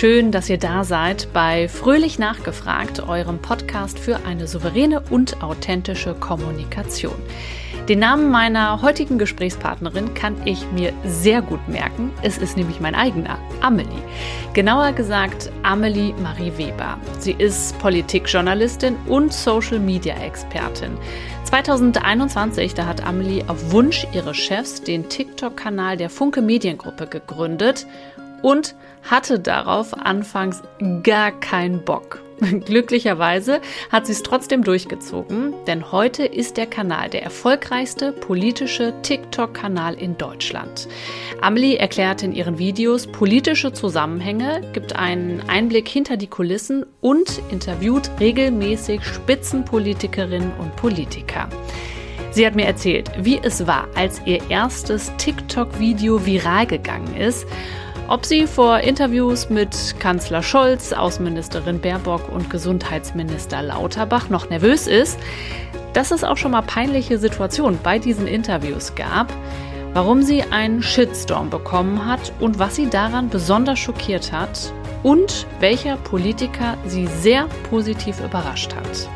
Schön, 0.00 0.32
dass 0.32 0.48
ihr 0.48 0.56
da 0.56 0.82
seid 0.82 1.28
bei 1.34 1.68
Fröhlich 1.68 2.18
Nachgefragt, 2.18 3.06
eurem 3.06 3.38
Podcast 3.38 3.98
für 3.98 4.24
eine 4.24 4.46
souveräne 4.46 5.02
und 5.10 5.42
authentische 5.42 6.14
Kommunikation. 6.14 7.16
Den 7.86 7.98
Namen 7.98 8.30
meiner 8.30 8.80
heutigen 8.80 9.18
Gesprächspartnerin 9.18 10.14
kann 10.14 10.36
ich 10.46 10.64
mir 10.72 10.94
sehr 11.04 11.42
gut 11.42 11.68
merken. 11.68 12.12
Es 12.22 12.38
ist 12.38 12.56
nämlich 12.56 12.80
mein 12.80 12.94
eigener, 12.94 13.38
Amelie. 13.60 14.02
Genauer 14.54 14.92
gesagt, 14.92 15.52
Amelie 15.64 16.14
Marie 16.22 16.52
Weber. 16.56 16.96
Sie 17.18 17.32
ist 17.32 17.78
Politikjournalistin 17.78 18.96
und 19.06 19.34
Social-Media-Expertin. 19.34 20.96
2021, 21.44 22.72
da 22.72 22.86
hat 22.86 23.04
Amelie 23.04 23.44
auf 23.48 23.70
Wunsch 23.70 24.06
ihres 24.14 24.38
Chefs 24.38 24.82
den 24.82 25.10
TikTok-Kanal 25.10 25.98
der 25.98 26.08
Funke 26.08 26.40
Mediengruppe 26.40 27.06
gegründet 27.06 27.86
und 28.42 28.74
hatte 29.08 29.40
darauf 29.40 29.94
anfangs 29.94 30.62
gar 31.02 31.32
keinen 31.32 31.84
Bock. 31.84 32.20
Glücklicherweise 32.64 33.60
hat 33.90 34.06
sie 34.06 34.12
es 34.12 34.22
trotzdem 34.22 34.64
durchgezogen, 34.64 35.54
denn 35.66 35.92
heute 35.92 36.24
ist 36.24 36.56
der 36.56 36.66
Kanal 36.66 37.10
der 37.10 37.22
erfolgreichste 37.22 38.12
politische 38.12 38.94
TikTok-Kanal 39.02 39.94
in 39.94 40.16
Deutschland. 40.16 40.88
Amelie 41.40 41.76
erklärt 41.76 42.22
in 42.22 42.32
ihren 42.32 42.58
Videos 42.58 43.06
politische 43.06 43.72
Zusammenhänge, 43.72 44.62
gibt 44.72 44.96
einen 44.96 45.42
Einblick 45.48 45.88
hinter 45.88 46.16
die 46.16 46.28
Kulissen 46.28 46.86
und 47.00 47.42
interviewt 47.50 48.10
regelmäßig 48.20 49.04
Spitzenpolitikerinnen 49.04 50.52
und 50.58 50.74
Politiker. 50.76 51.48
Sie 52.32 52.46
hat 52.46 52.54
mir 52.54 52.66
erzählt, 52.66 53.10
wie 53.18 53.40
es 53.42 53.66
war, 53.66 53.88
als 53.96 54.22
ihr 54.24 54.40
erstes 54.48 55.12
TikTok-Video 55.16 56.24
viral 56.24 56.66
gegangen 56.66 57.16
ist 57.16 57.44
ob 58.10 58.26
sie 58.26 58.48
vor 58.48 58.80
Interviews 58.80 59.50
mit 59.50 59.94
Kanzler 60.00 60.42
Scholz, 60.42 60.92
Außenministerin 60.92 61.80
Baerbock 61.80 62.28
und 62.28 62.50
Gesundheitsminister 62.50 63.62
Lauterbach 63.62 64.28
noch 64.28 64.50
nervös 64.50 64.88
ist, 64.88 65.16
dass 65.92 66.10
es 66.10 66.24
auch 66.24 66.36
schon 66.36 66.50
mal 66.50 66.62
peinliche 66.62 67.18
Situationen 67.18 67.78
bei 67.84 68.00
diesen 68.00 68.26
Interviews 68.26 68.96
gab, 68.96 69.32
warum 69.92 70.22
sie 70.22 70.42
einen 70.42 70.82
Shitstorm 70.82 71.50
bekommen 71.50 72.04
hat 72.04 72.32
und 72.40 72.58
was 72.58 72.74
sie 72.74 72.90
daran 72.90 73.28
besonders 73.28 73.78
schockiert 73.78 74.32
hat 74.32 74.72
und 75.04 75.46
welcher 75.60 75.96
Politiker 75.96 76.76
sie 76.86 77.06
sehr 77.06 77.46
positiv 77.70 78.18
überrascht 78.18 78.74
hat. 78.74 79.08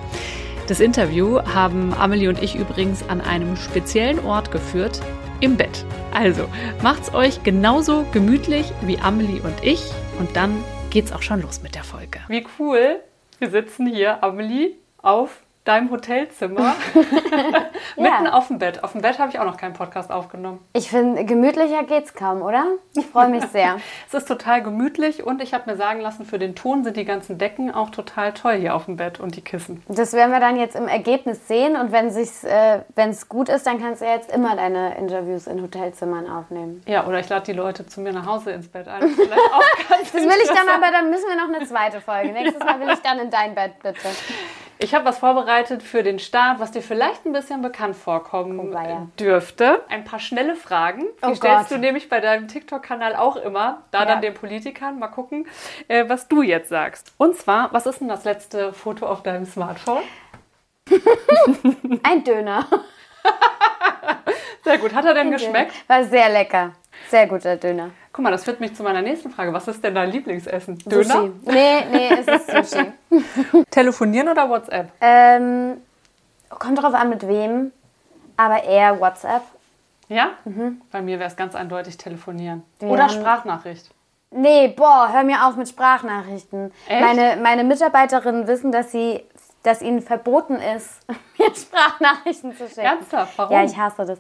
Das 0.68 0.78
Interview 0.78 1.40
haben 1.52 1.92
Amelie 1.94 2.28
und 2.28 2.40
ich 2.40 2.54
übrigens 2.54 3.02
an 3.08 3.20
einem 3.20 3.56
speziellen 3.56 4.24
Ort 4.24 4.52
geführt, 4.52 5.00
im 5.44 5.58
Bett. 5.58 5.84
Also 6.12 6.48
macht's 6.82 7.12
euch 7.12 7.42
genauso 7.42 8.06
gemütlich 8.12 8.72
wie 8.80 8.98
Amelie 8.98 9.42
und 9.42 9.62
ich 9.62 9.82
und 10.18 10.34
dann 10.34 10.64
geht's 10.88 11.12
auch 11.12 11.22
schon 11.22 11.42
los 11.42 11.62
mit 11.62 11.74
der 11.74 11.84
Folge. 11.84 12.20
Wie 12.28 12.46
cool. 12.58 13.00
Wir 13.38 13.50
sitzen 13.50 13.86
hier, 13.86 14.22
Amelie, 14.22 14.76
auf 14.98 15.43
deinem 15.64 15.90
Hotelzimmer 15.90 16.74
mitten 17.96 18.26
auf 18.26 18.48
dem 18.48 18.58
Bett. 18.58 18.84
Auf 18.84 18.92
dem 18.92 19.00
Bett 19.00 19.18
habe 19.18 19.30
ich 19.30 19.38
auch 19.38 19.44
noch 19.44 19.56
keinen 19.56 19.72
Podcast 19.72 20.10
aufgenommen. 20.10 20.60
Ich 20.74 20.90
finde, 20.90 21.24
gemütlicher 21.24 21.84
geht's 21.84 22.14
kaum, 22.14 22.42
oder? 22.42 22.66
Ich 22.94 23.06
freue 23.06 23.28
mich 23.28 23.44
sehr. 23.46 23.76
es 24.06 24.14
ist 24.14 24.28
total 24.28 24.62
gemütlich 24.62 25.24
und 25.24 25.42
ich 25.42 25.54
habe 25.54 25.70
mir 25.70 25.76
sagen 25.76 26.00
lassen, 26.00 26.26
für 26.26 26.38
den 26.38 26.54
Ton 26.54 26.84
sind 26.84 26.96
die 26.96 27.04
ganzen 27.04 27.38
Decken 27.38 27.74
auch 27.74 27.90
total 27.90 28.32
toll 28.32 28.54
hier 28.54 28.74
auf 28.74 28.84
dem 28.84 28.96
Bett 28.96 29.20
und 29.20 29.36
die 29.36 29.40
Kissen. 29.40 29.82
Das 29.88 30.12
werden 30.12 30.32
wir 30.32 30.40
dann 30.40 30.56
jetzt 30.58 30.76
im 30.76 30.86
Ergebnis 30.88 31.48
sehen 31.48 31.76
und 31.76 31.92
wenn 31.92 32.06
es 32.08 32.44
äh, 32.44 32.80
gut 33.28 33.48
ist, 33.48 33.66
dann 33.66 33.80
kannst 33.80 34.02
du 34.02 34.06
jetzt 34.06 34.30
immer 34.30 34.56
deine 34.56 34.96
Interviews 34.96 35.46
in 35.46 35.62
Hotelzimmern 35.62 36.28
aufnehmen. 36.28 36.82
Ja, 36.86 37.06
oder 37.06 37.20
ich 37.20 37.28
lade 37.28 37.46
die 37.46 37.52
Leute 37.52 37.86
zu 37.86 38.00
mir 38.00 38.12
nach 38.12 38.26
Hause 38.26 38.52
ins 38.52 38.68
Bett 38.68 38.86
ein. 38.86 39.08
Vielleicht 39.08 39.32
auch 39.32 39.88
ganz 39.88 40.12
das 40.12 40.22
will 40.22 40.42
ich 40.42 40.50
dann 40.50 40.68
aber, 40.68 40.90
dann 40.92 41.10
müssen 41.10 41.26
wir 41.28 41.36
noch 41.36 41.54
eine 41.54 41.66
zweite 41.66 42.00
Folge. 42.00 42.32
Nächstes 42.32 42.62
Mal 42.62 42.78
will 42.80 42.90
ich 42.92 43.00
dann 43.00 43.18
in 43.18 43.30
dein 43.30 43.54
Bett, 43.54 43.72
bitte. 43.82 44.08
Ich 44.84 44.94
habe 44.94 45.06
was 45.06 45.20
vorbereitet 45.20 45.82
für 45.82 46.02
den 46.02 46.18
Start, 46.18 46.60
was 46.60 46.70
dir 46.70 46.82
vielleicht 46.82 47.24
ein 47.24 47.32
bisschen 47.32 47.62
bekannt 47.62 47.96
vorkommen 47.96 48.60
oh, 48.60 48.70
ja. 48.70 49.06
dürfte. 49.18 49.80
Ein 49.88 50.04
paar 50.04 50.18
schnelle 50.18 50.56
Fragen. 50.56 51.04
Die 51.22 51.30
oh 51.30 51.34
stellst 51.34 51.70
Gott. 51.70 51.70
du 51.70 51.78
nämlich 51.78 52.10
bei 52.10 52.20
deinem 52.20 52.48
TikTok-Kanal 52.48 53.16
auch 53.16 53.36
immer. 53.36 53.84
Da 53.92 54.00
ja. 54.00 54.04
dann 54.04 54.20
den 54.20 54.34
Politikern. 54.34 54.98
Mal 54.98 55.08
gucken, 55.08 55.48
äh, 55.88 56.06
was 56.06 56.28
du 56.28 56.42
jetzt 56.42 56.68
sagst. 56.68 57.14
Und 57.16 57.34
zwar, 57.34 57.72
was 57.72 57.86
ist 57.86 58.02
denn 58.02 58.08
das 58.08 58.24
letzte 58.24 58.74
Foto 58.74 59.06
auf 59.06 59.22
deinem 59.22 59.46
Smartphone? 59.46 60.02
Ein 62.02 62.22
Döner. 62.22 62.66
Sehr 64.64 64.76
gut. 64.76 64.92
Hat 64.92 65.06
er 65.06 65.14
denn 65.14 65.30
geschmeckt? 65.30 65.72
War 65.88 66.04
sehr 66.04 66.30
lecker. 66.30 66.72
Sehr 67.10 67.26
guter 67.26 67.56
Döner. 67.56 67.90
Guck 68.12 68.22
mal, 68.22 68.30
das 68.30 68.44
führt 68.44 68.60
mich 68.60 68.74
zu 68.74 68.82
meiner 68.82 69.02
nächsten 69.02 69.30
Frage. 69.30 69.52
Was 69.52 69.68
ist 69.68 69.82
denn 69.82 69.94
dein 69.94 70.10
Lieblingsessen? 70.10 70.78
Döner? 70.78 71.04
Sushi. 71.04 71.32
Nee, 71.44 71.84
nee, 71.90 72.08
es 72.12 72.26
ist 72.28 72.72
Sushi. 72.72 72.92
Telefonieren 73.70 74.28
oder 74.28 74.48
WhatsApp? 74.48 74.92
Ähm, 75.00 75.78
kommt 76.48 76.82
drauf 76.82 76.94
an, 76.94 77.10
mit 77.10 77.26
wem. 77.26 77.72
Aber 78.36 78.62
eher 78.64 78.98
WhatsApp. 79.00 79.42
Ja? 80.08 80.30
Mhm. 80.44 80.80
Bei 80.90 81.02
mir 81.02 81.18
wäre 81.18 81.28
es 81.28 81.36
ganz 81.36 81.54
eindeutig 81.54 81.96
telefonieren. 81.96 82.62
Wir 82.78 82.88
oder 82.88 83.08
Sprachnachricht. 83.08 83.90
Nee, 84.30 84.68
boah, 84.68 85.10
hör 85.12 85.22
mir 85.22 85.46
auf 85.46 85.56
mit 85.56 85.68
Sprachnachrichten. 85.68 86.72
Echt? 86.88 87.00
Meine, 87.00 87.36
meine 87.40 87.62
Mitarbeiterinnen 87.62 88.48
wissen, 88.48 88.72
dass 88.72 88.90
sie 88.90 89.22
dass 89.64 89.80
ihnen 89.80 90.02
verboten 90.02 90.56
ist, 90.56 91.00
mir 91.38 91.52
Sprachnachrichten 91.54 92.56
zu 92.56 92.68
schicken. 92.68 92.80
Ernsthaft? 92.82 93.36
Warum? 93.36 93.52
Ja, 93.52 93.64
ich 93.64 93.76
hasse 93.76 94.04
das 94.04 94.18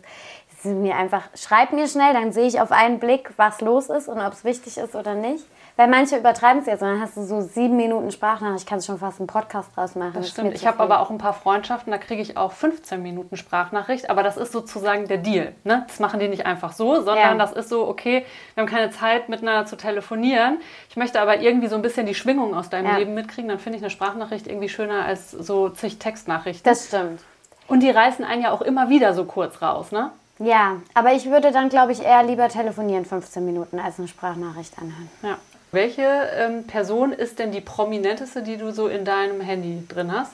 mir 0.64 0.96
einfach, 0.96 1.22
schreib 1.34 1.72
mir 1.72 1.88
schnell, 1.88 2.12
dann 2.12 2.32
sehe 2.32 2.46
ich 2.46 2.60
auf 2.60 2.72
einen 2.72 2.98
Blick, 2.98 3.30
was 3.36 3.60
los 3.60 3.88
ist 3.88 4.08
und 4.08 4.20
ob 4.20 4.32
es 4.32 4.44
wichtig 4.44 4.78
ist 4.78 4.94
oder 4.94 5.14
nicht. 5.14 5.44
Weil 5.76 5.88
manche 5.88 6.16
übertreiben 6.16 6.60
es 6.60 6.66
jetzt 6.66 6.82
und 6.82 6.88
dann 6.88 7.00
hast 7.00 7.16
du 7.16 7.24
so 7.24 7.40
sieben 7.40 7.76
Minuten 7.76 8.12
Sprachnachricht, 8.12 8.68
kannst 8.68 8.86
schon 8.86 8.98
fast 8.98 9.18
einen 9.18 9.26
Podcast 9.26 9.70
draus 9.74 9.96
machen. 9.96 10.12
Das, 10.14 10.26
das 10.26 10.30
stimmt. 10.30 10.54
Ich 10.54 10.66
habe 10.66 10.78
aber 10.78 11.00
auch 11.00 11.10
ein 11.10 11.18
paar 11.18 11.34
Freundschaften, 11.34 11.90
da 11.90 11.98
kriege 11.98 12.22
ich 12.22 12.36
auch 12.36 12.52
15 12.52 13.02
Minuten 13.02 13.36
Sprachnachricht, 13.36 14.08
aber 14.08 14.22
das 14.22 14.36
ist 14.36 14.52
sozusagen 14.52 15.08
der 15.08 15.18
Deal. 15.18 15.52
Ne? 15.64 15.84
Das 15.88 15.98
machen 15.98 16.20
die 16.20 16.28
nicht 16.28 16.46
einfach 16.46 16.72
so, 16.72 16.94
sondern 16.96 17.16
ja. 17.16 17.34
das 17.34 17.52
ist 17.52 17.70
so, 17.70 17.88
okay, 17.88 18.24
wir 18.54 18.62
haben 18.62 18.70
keine 18.70 18.92
Zeit 18.92 19.28
miteinander 19.28 19.66
zu 19.66 19.76
telefonieren. 19.76 20.60
Ich 20.90 20.96
möchte 20.96 21.20
aber 21.20 21.40
irgendwie 21.40 21.66
so 21.66 21.74
ein 21.74 21.82
bisschen 21.82 22.06
die 22.06 22.14
Schwingung 22.14 22.54
aus 22.54 22.70
deinem 22.70 22.86
ja. 22.86 22.98
Leben 22.98 23.14
mitkriegen, 23.14 23.48
dann 23.48 23.58
finde 23.58 23.78
ich 23.78 23.82
eine 23.82 23.90
Sprachnachricht 23.90 24.46
irgendwie 24.46 24.68
schöner 24.68 25.04
als 25.04 25.32
so 25.32 25.70
zig 25.70 25.98
Textnachrichten. 25.98 26.70
Das 26.70 26.86
stimmt. 26.86 27.20
Und 27.66 27.80
die 27.80 27.90
reißen 27.90 28.24
einen 28.24 28.42
ja 28.42 28.52
auch 28.52 28.62
immer 28.62 28.90
wieder 28.90 29.14
so 29.14 29.24
kurz 29.24 29.60
raus, 29.60 29.90
ne? 29.90 30.12
Ja, 30.38 30.80
aber 30.94 31.12
ich 31.12 31.26
würde 31.26 31.52
dann, 31.52 31.68
glaube 31.68 31.92
ich, 31.92 32.02
eher 32.02 32.22
lieber 32.24 32.48
telefonieren 32.48 33.04
15 33.04 33.44
Minuten 33.44 33.78
als 33.78 33.98
eine 33.98 34.08
Sprachnachricht 34.08 34.76
anhören. 34.78 35.08
Ja. 35.22 35.38
Welche 35.70 36.02
ähm, 36.02 36.66
Person 36.66 37.12
ist 37.12 37.38
denn 37.38 37.50
die 37.50 37.60
prominenteste, 37.60 38.42
die 38.42 38.56
du 38.56 38.72
so 38.72 38.86
in 38.88 39.04
deinem 39.04 39.40
Handy 39.40 39.84
drin 39.88 40.12
hast? 40.12 40.32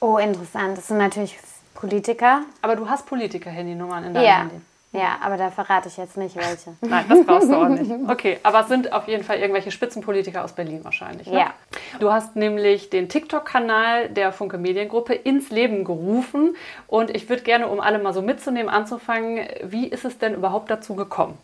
Oh, 0.00 0.16
interessant. 0.16 0.78
Das 0.78 0.88
sind 0.88 0.98
natürlich 0.98 1.38
Politiker. 1.74 2.42
Aber 2.62 2.76
du 2.76 2.88
hast 2.88 3.06
Politiker-Handynummern 3.06 4.04
in 4.04 4.14
deinem 4.14 4.24
ja. 4.24 4.38
Handy. 4.38 4.60
Ja, 4.94 5.18
aber 5.20 5.36
da 5.36 5.50
verrate 5.50 5.88
ich 5.88 5.96
jetzt 5.96 6.16
nicht 6.16 6.36
welche. 6.36 6.76
Nein, 6.80 7.04
das 7.08 7.26
brauchst 7.26 7.48
du 7.50 7.54
auch 7.54 7.68
nicht. 7.68 7.90
Okay, 8.08 8.38
aber 8.42 8.60
es 8.60 8.68
sind 8.68 8.92
auf 8.92 9.08
jeden 9.08 9.24
Fall 9.24 9.38
irgendwelche 9.38 9.70
Spitzenpolitiker 9.70 10.44
aus 10.44 10.52
Berlin 10.52 10.84
wahrscheinlich. 10.84 11.26
Ne? 11.26 11.38
Ja. 11.38 11.54
Du 11.98 12.12
hast 12.12 12.36
nämlich 12.36 12.90
den 12.90 13.08
TikTok-Kanal 13.08 14.08
der 14.08 14.32
Funke 14.32 14.56
Mediengruppe 14.56 15.14
ins 15.14 15.50
Leben 15.50 15.84
gerufen 15.84 16.56
und 16.86 17.10
ich 17.10 17.28
würde 17.28 17.42
gerne, 17.42 17.68
um 17.68 17.80
alle 17.80 17.98
mal 17.98 18.12
so 18.12 18.22
mitzunehmen, 18.22 18.68
anzufangen, 18.68 19.46
wie 19.62 19.88
ist 19.88 20.04
es 20.04 20.18
denn 20.18 20.34
überhaupt 20.34 20.70
dazu 20.70 20.94
gekommen? 20.94 21.36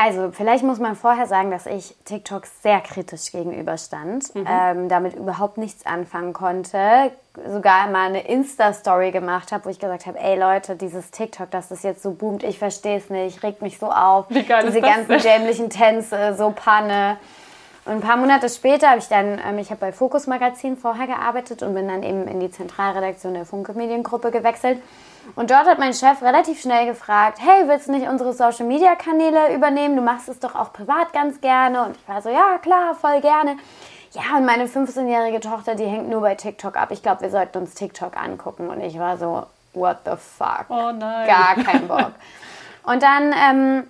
Also, 0.00 0.30
vielleicht 0.30 0.62
muss 0.62 0.78
man 0.78 0.94
vorher 0.94 1.26
sagen, 1.26 1.50
dass 1.50 1.66
ich 1.66 1.96
TikTok 2.04 2.46
sehr 2.46 2.80
kritisch 2.80 3.32
gegenüberstand, 3.32 4.32
mhm. 4.32 4.46
ähm, 4.48 4.88
damit 4.88 5.16
überhaupt 5.16 5.58
nichts 5.58 5.84
anfangen 5.86 6.32
konnte. 6.32 7.10
Sogar 7.48 7.88
mal 7.88 8.06
eine 8.06 8.24
Insta-Story 8.28 9.10
gemacht 9.10 9.50
habe, 9.50 9.64
wo 9.64 9.70
ich 9.70 9.80
gesagt 9.80 10.06
habe: 10.06 10.16
Ey 10.20 10.38
Leute, 10.38 10.76
dieses 10.76 11.10
TikTok, 11.10 11.50
dass 11.50 11.68
das 11.68 11.82
jetzt 11.82 12.04
so 12.04 12.12
boomt, 12.12 12.44
ich 12.44 12.60
verstehe 12.60 12.98
es 12.98 13.10
nicht, 13.10 13.42
regt 13.42 13.60
mich 13.60 13.80
so 13.80 13.90
auf. 13.90 14.26
Wie 14.28 14.44
geil 14.44 14.66
Diese 14.66 14.78
ist 14.78 14.84
ganzen 14.84 15.18
dämlichen 15.18 15.68
Tänze, 15.68 16.36
so 16.38 16.52
Panne. 16.54 17.16
Und 17.84 17.94
ein 17.94 18.00
paar 18.00 18.18
Monate 18.18 18.48
später 18.48 18.90
habe 18.90 19.00
ich 19.00 19.08
dann, 19.08 19.40
ähm, 19.44 19.58
ich 19.58 19.70
habe 19.70 19.80
bei 19.80 19.90
Fokus 19.90 20.28
Magazin 20.28 20.76
vorher 20.76 21.08
gearbeitet 21.08 21.64
und 21.64 21.74
bin 21.74 21.88
dann 21.88 22.04
eben 22.04 22.28
in 22.28 22.38
die 22.38 22.52
Zentralredaktion 22.52 23.34
der 23.34 23.46
Funke 23.46 23.72
Mediengruppe 23.72 24.30
gewechselt. 24.30 24.78
Und 25.36 25.50
dort 25.50 25.66
hat 25.66 25.78
mein 25.78 25.94
Chef 25.94 26.22
relativ 26.22 26.60
schnell 26.60 26.86
gefragt, 26.86 27.38
hey, 27.40 27.68
willst 27.68 27.88
du 27.88 27.92
nicht 27.92 28.08
unsere 28.08 28.32
Social-Media-Kanäle 28.32 29.54
übernehmen? 29.54 29.96
Du 29.96 30.02
machst 30.02 30.28
es 30.28 30.40
doch 30.40 30.54
auch 30.54 30.72
privat 30.72 31.12
ganz 31.12 31.40
gerne. 31.40 31.84
Und 31.84 31.96
ich 31.96 32.08
war 32.08 32.22
so, 32.22 32.28
ja, 32.28 32.58
klar, 32.58 32.94
voll 32.94 33.20
gerne. 33.20 33.56
Ja, 34.12 34.36
und 34.36 34.46
meine 34.46 34.66
15-jährige 34.66 35.40
Tochter, 35.40 35.74
die 35.74 35.84
hängt 35.84 36.08
nur 36.08 36.22
bei 36.22 36.34
TikTok 36.34 36.76
ab. 36.76 36.90
Ich 36.90 37.02
glaube, 37.02 37.20
wir 37.22 37.30
sollten 37.30 37.58
uns 37.58 37.74
TikTok 37.74 38.16
angucken. 38.16 38.68
Und 38.68 38.80
ich 38.80 38.98
war 38.98 39.18
so, 39.18 39.44
what 39.74 39.98
the 40.04 40.12
fuck? 40.16 40.66
Oh 40.68 40.92
nein. 40.92 41.26
Gar 41.26 41.54
kein 41.56 41.86
Bock. 41.86 42.12
und 42.84 43.02
dann 43.02 43.32
ähm, 43.32 43.84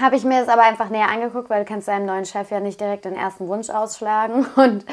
habe 0.00 0.16
ich 0.16 0.24
mir 0.24 0.40
das 0.40 0.48
aber 0.48 0.62
einfach 0.62 0.90
näher 0.90 1.08
angeguckt, 1.08 1.48
weil 1.50 1.64
du 1.64 1.68
kannst 1.68 1.88
deinem 1.88 2.06
neuen 2.06 2.24
Chef 2.24 2.50
ja 2.50 2.60
nicht 2.60 2.80
direkt 2.80 3.04
den 3.04 3.16
ersten 3.16 3.48
Wunsch 3.48 3.70
ausschlagen. 3.70 4.46
Und 4.56 4.84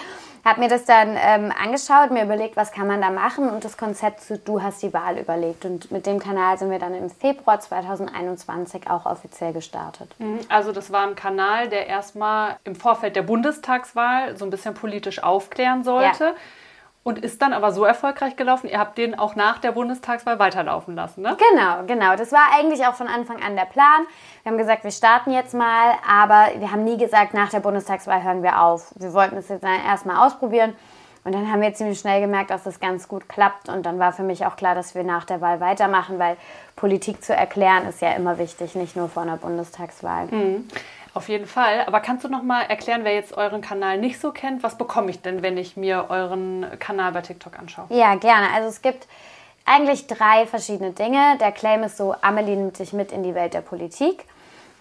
Habe 0.43 0.59
mir 0.59 0.69
das 0.69 0.85
dann 0.85 1.17
ähm, 1.17 1.51
angeschaut, 1.51 2.11
mir 2.11 2.23
überlegt, 2.23 2.55
was 2.55 2.71
kann 2.71 2.88
man 2.88 3.01
da 3.01 3.09
machen 3.09 3.49
und 3.49 3.63
das 3.63 3.77
Konzept 3.77 4.21
zu 4.21 4.38
Du 4.38 4.61
hast 4.61 4.81
die 4.81 4.93
Wahl 4.93 5.17
überlegt. 5.17 5.65
Und 5.65 5.91
mit 5.91 6.05
dem 6.05 6.19
Kanal 6.19 6.57
sind 6.57 6.71
wir 6.71 6.79
dann 6.79 6.93
im 6.95 7.09
Februar 7.09 7.59
2021 7.59 8.89
auch 8.89 9.05
offiziell 9.05 9.53
gestartet. 9.53 10.13
Mhm. 10.19 10.39
Also 10.49 10.71
das 10.71 10.91
war 10.91 11.07
ein 11.07 11.15
Kanal, 11.15 11.69
der 11.69 11.88
erstmal 11.88 12.57
im 12.63 12.75
Vorfeld 12.75 13.15
der 13.15 13.23
Bundestagswahl 13.23 14.38
so 14.38 14.45
ein 14.45 14.51
bisschen 14.51 14.73
politisch 14.73 15.21
aufklären 15.21 15.83
sollte. 15.83 16.23
Ja 16.23 16.35
und 17.03 17.19
ist 17.19 17.42
dann 17.42 17.53
aber 17.53 17.71
so 17.71 17.83
erfolgreich 17.83 18.36
gelaufen, 18.36 18.69
ihr 18.69 18.77
habt 18.77 18.98
den 18.98 19.18
auch 19.18 19.36
nach 19.36 19.57
der 19.57 19.71
Bundestagswahl 19.71 20.38
weiterlaufen 20.38 20.95
lassen, 20.95 21.21
ne? 21.21 21.36
Genau, 21.51 21.83
genau. 21.88 22.15
Das 22.15 22.31
war 22.31 22.50
eigentlich 22.56 22.86
auch 22.86 22.94
von 22.94 23.07
Anfang 23.07 23.42
an 23.42 23.56
der 23.56 23.65
Plan. 23.65 24.06
Wir 24.44 24.51
haben 24.51 24.59
gesagt, 24.59 24.83
wir 24.83 24.92
starten 24.92 25.31
jetzt 25.31 25.53
mal, 25.53 25.94
aber 26.07 26.50
wir 26.57 26.71
haben 26.71 26.83
nie 26.83 26.98
gesagt, 26.98 27.33
nach 27.33 27.50
der 27.50 27.59
Bundestagswahl 27.59 28.24
hören 28.24 28.44
wir 28.44 28.62
auf. 28.62 28.94
Wir 28.95 29.13
wollten 29.13 29.38
es 29.38 29.50
jetzt 29.50 29.63
erstmal 29.63 30.27
ausprobieren. 30.27 30.75
Und 31.24 31.36
dann 31.36 31.51
haben 31.51 31.62
wir 31.62 31.71
ziemlich 31.74 32.00
schnell 32.00 32.19
gemerkt, 32.19 32.50
dass 32.50 32.63
das 32.63 32.80
ganz 32.80 33.07
gut 33.07 33.30
klappt. 33.30 33.69
Und 33.69 33.86
dann 33.86 34.00
war 34.00 34.12
für 34.12 34.24
mich 34.24 34.45
auch 34.45 34.56
klar, 34.56 34.74
dass 34.74 34.95
wir 34.95 35.03
nach 35.03 35.24
der 35.24 35.39
Wahl 35.39 35.59
weitermachen, 35.59 36.18
weil 36.18 36.36
Politik 36.75 37.24
zu 37.24 37.36
erklären 37.36 37.88
ist 37.88 38.01
ja 38.01 38.13
immer 38.13 38.39
wichtig, 38.39 38.74
nicht 38.74 38.95
nur 38.95 39.07
vor 39.07 39.21
einer 39.21 39.38
Bundestagswahl. 39.38 40.25
Mhm. 40.27 40.68
Auf 41.13 41.27
jeden 41.27 41.45
Fall. 41.45 41.83
Aber 41.87 41.99
kannst 41.99 42.23
du 42.23 42.29
noch 42.29 42.41
mal 42.41 42.61
erklären, 42.61 43.03
wer 43.03 43.13
jetzt 43.13 43.35
euren 43.35 43.61
Kanal 43.61 43.97
nicht 43.97 44.19
so 44.19 44.31
kennt? 44.31 44.63
Was 44.63 44.77
bekomme 44.77 45.09
ich 45.09 45.21
denn, 45.21 45.41
wenn 45.41 45.57
ich 45.57 45.75
mir 45.75 46.07
euren 46.09 46.65
Kanal 46.79 47.11
bei 47.11 47.21
TikTok 47.21 47.59
anschaue? 47.59 47.85
Ja, 47.89 48.15
gerne. 48.15 48.47
Also 48.55 48.69
es 48.69 48.81
gibt 48.81 49.07
eigentlich 49.65 50.07
drei 50.07 50.45
verschiedene 50.45 50.91
Dinge. 50.91 51.37
Der 51.39 51.51
Claim 51.51 51.83
ist 51.83 51.97
so, 51.97 52.15
Amelie 52.21 52.55
nimmt 52.55 52.79
dich 52.79 52.93
mit 52.93 53.11
in 53.11 53.23
die 53.23 53.35
Welt 53.35 53.53
der 53.53 53.61
Politik. 53.61 54.25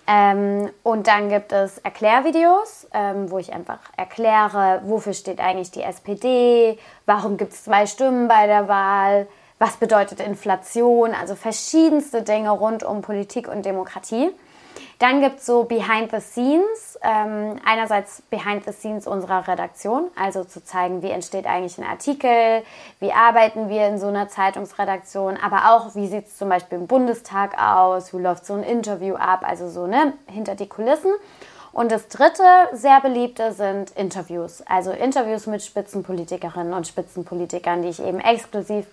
Ähm, 0.07 0.71
und 0.83 1.07
dann 1.07 1.29
gibt 1.29 1.53
es 1.53 1.79
Erklärvideos, 1.79 2.89
ähm, 2.93 3.31
wo 3.31 3.39
ich 3.39 3.53
einfach 3.53 3.79
erkläre, 3.97 4.81
wofür 4.85 5.13
steht 5.13 5.41
eigentlich 5.41 5.71
die 5.71 5.83
SPD, 5.83 6.79
warum 7.07 7.37
gibt 7.37 7.53
es 7.53 7.65
zwei 7.65 7.87
Stimmen 7.87 8.27
bei 8.27 8.47
der 8.47 8.67
Wahl, 8.67 9.29
was 9.61 9.77
bedeutet 9.77 10.21
Inflation, 10.21 11.13
also 11.15 11.37
verschiedenste 11.37 12.23
Dinge 12.23 12.51
rund 12.51 12.83
um 12.83 13.03
Politik 13.03 13.47
und 13.47 13.65
Demokratie. 13.65 14.31
Dann 15.01 15.23
gibt 15.23 15.41
es 15.41 15.47
so 15.47 15.65
Behind 15.65 16.11
the 16.11 16.21
Scenes. 16.21 16.99
Ähm, 17.03 17.59
einerseits 17.65 18.21
Behind 18.29 18.63
the 18.67 18.73
Scenes 18.73 19.07
unserer 19.07 19.49
Redaktion, 19.49 20.11
also 20.15 20.45
zu 20.45 20.63
zeigen, 20.63 21.03
wie 21.03 21.09
entsteht 21.09 21.47
eigentlich 21.47 21.79
ein 21.79 21.87
Artikel, 21.87 22.63
wie 23.01 23.11
arbeiten 23.11 23.71
wir 23.71 23.89
in 23.89 23.99
so 23.99 24.09
einer 24.09 24.29
Zeitungsredaktion, 24.29 25.39
aber 25.43 25.73
auch, 25.75 25.95
wie 25.95 26.07
sieht 26.07 26.27
es 26.27 26.37
zum 26.37 26.51
Beispiel 26.51 26.77
im 26.77 26.87
Bundestag 26.87 27.59
aus, 27.59 28.13
wie 28.13 28.19
läuft 28.19 28.45
so 28.45 28.53
ein 28.53 28.63
Interview 28.63 29.15
ab, 29.15 29.43
also 29.43 29.71
so 29.71 29.87
ne, 29.87 30.13
hinter 30.27 30.55
die 30.55 30.69
Kulissen. 30.69 31.13
Und 31.73 31.91
das 31.91 32.09
dritte 32.09 32.43
sehr 32.73 33.01
beliebte 33.01 33.53
sind 33.53 33.93
Interviews, 33.93 34.63
also 34.67 34.91
Interviews 34.91 35.47
mit 35.47 35.63
Spitzenpolitikerinnen 35.63 36.75
und 36.75 36.87
Spitzenpolitikern, 36.87 37.81
die 37.81 37.89
ich 37.89 38.03
eben 38.05 38.21
exklusiv 38.21 38.85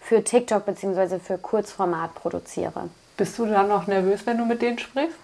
für 0.00 0.24
TikTok 0.24 0.66
bzw. 0.66 1.20
für 1.20 1.38
Kurzformat 1.38 2.16
produziere. 2.16 2.88
Bist 3.16 3.38
du 3.38 3.46
dann 3.46 3.68
noch 3.68 3.86
nervös, 3.86 4.26
wenn 4.26 4.38
du 4.38 4.44
mit 4.44 4.60
denen 4.60 4.80
sprichst? 4.80 5.14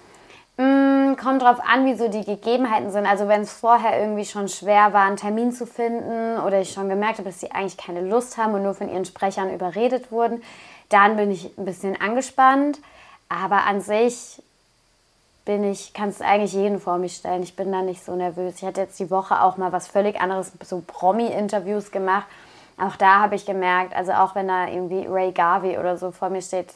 Mm, 0.59 1.15
kommt 1.15 1.43
drauf 1.43 1.61
an, 1.65 1.87
wie 1.87 1.95
so 1.95 2.09
die 2.09 2.25
Gegebenheiten 2.25 2.91
sind. 2.91 3.07
Also 3.07 3.29
wenn 3.29 3.43
es 3.43 3.53
vorher 3.53 4.01
irgendwie 4.01 4.25
schon 4.25 4.49
schwer 4.49 4.93
war, 4.93 5.07
einen 5.07 5.17
Termin 5.17 5.53
zu 5.53 5.67
finden 5.67 6.39
oder 6.41 6.61
ich 6.61 6.73
schon 6.73 6.89
gemerkt 6.89 7.19
habe, 7.19 7.29
dass 7.29 7.39
sie 7.39 7.53
eigentlich 7.53 7.77
keine 7.77 8.01
Lust 8.01 8.37
haben 8.37 8.55
und 8.55 8.65
nur 8.65 8.75
von 8.75 8.91
ihren 8.91 9.05
Sprechern 9.05 9.55
überredet 9.55 10.11
wurden, 10.11 10.43
dann 10.89 11.17
bin 11.17 11.31
ich 11.31 11.57
ein 11.57 11.65
bisschen 11.65 12.01
angespannt. 12.01 12.81
Aber 13.29 13.67
an 13.67 13.81
sich 13.81 14.43
bin 15.45 15.63
ich, 15.63 15.95
kann 15.95 16.09
es 16.09 16.21
eigentlich 16.21 16.55
jeden 16.55 16.81
vor 16.81 16.99
mich 16.99 17.15
stellen. 17.15 17.45
Ich 17.45 17.55
bin 17.55 17.71
da 17.71 17.83
nicht 17.83 18.05
so 18.05 18.17
nervös. 18.17 18.57
Ich 18.57 18.65
hatte 18.65 18.81
jetzt 18.81 18.99
die 18.99 19.13
Woche 19.13 19.41
auch 19.43 19.59
mal 19.59 19.71
was 19.71 19.87
völlig 19.87 20.21
anderes, 20.21 20.51
so 20.65 20.83
Promi-Interviews 20.85 21.93
gemacht. 21.93 22.27
Auch 22.79 22.97
da 22.97 23.21
habe 23.21 23.37
ich 23.37 23.47
gemerkt, 23.47 23.95
also 23.95 24.13
auch 24.13 24.35
wenn 24.35 24.49
da 24.49 24.67
irgendwie 24.67 25.07
Ray 25.07 25.31
Garvey 25.31 25.79
oder 25.79 25.97
so 25.97 26.11
vor 26.11 26.31
mir 26.31 26.43
steht, 26.43 26.75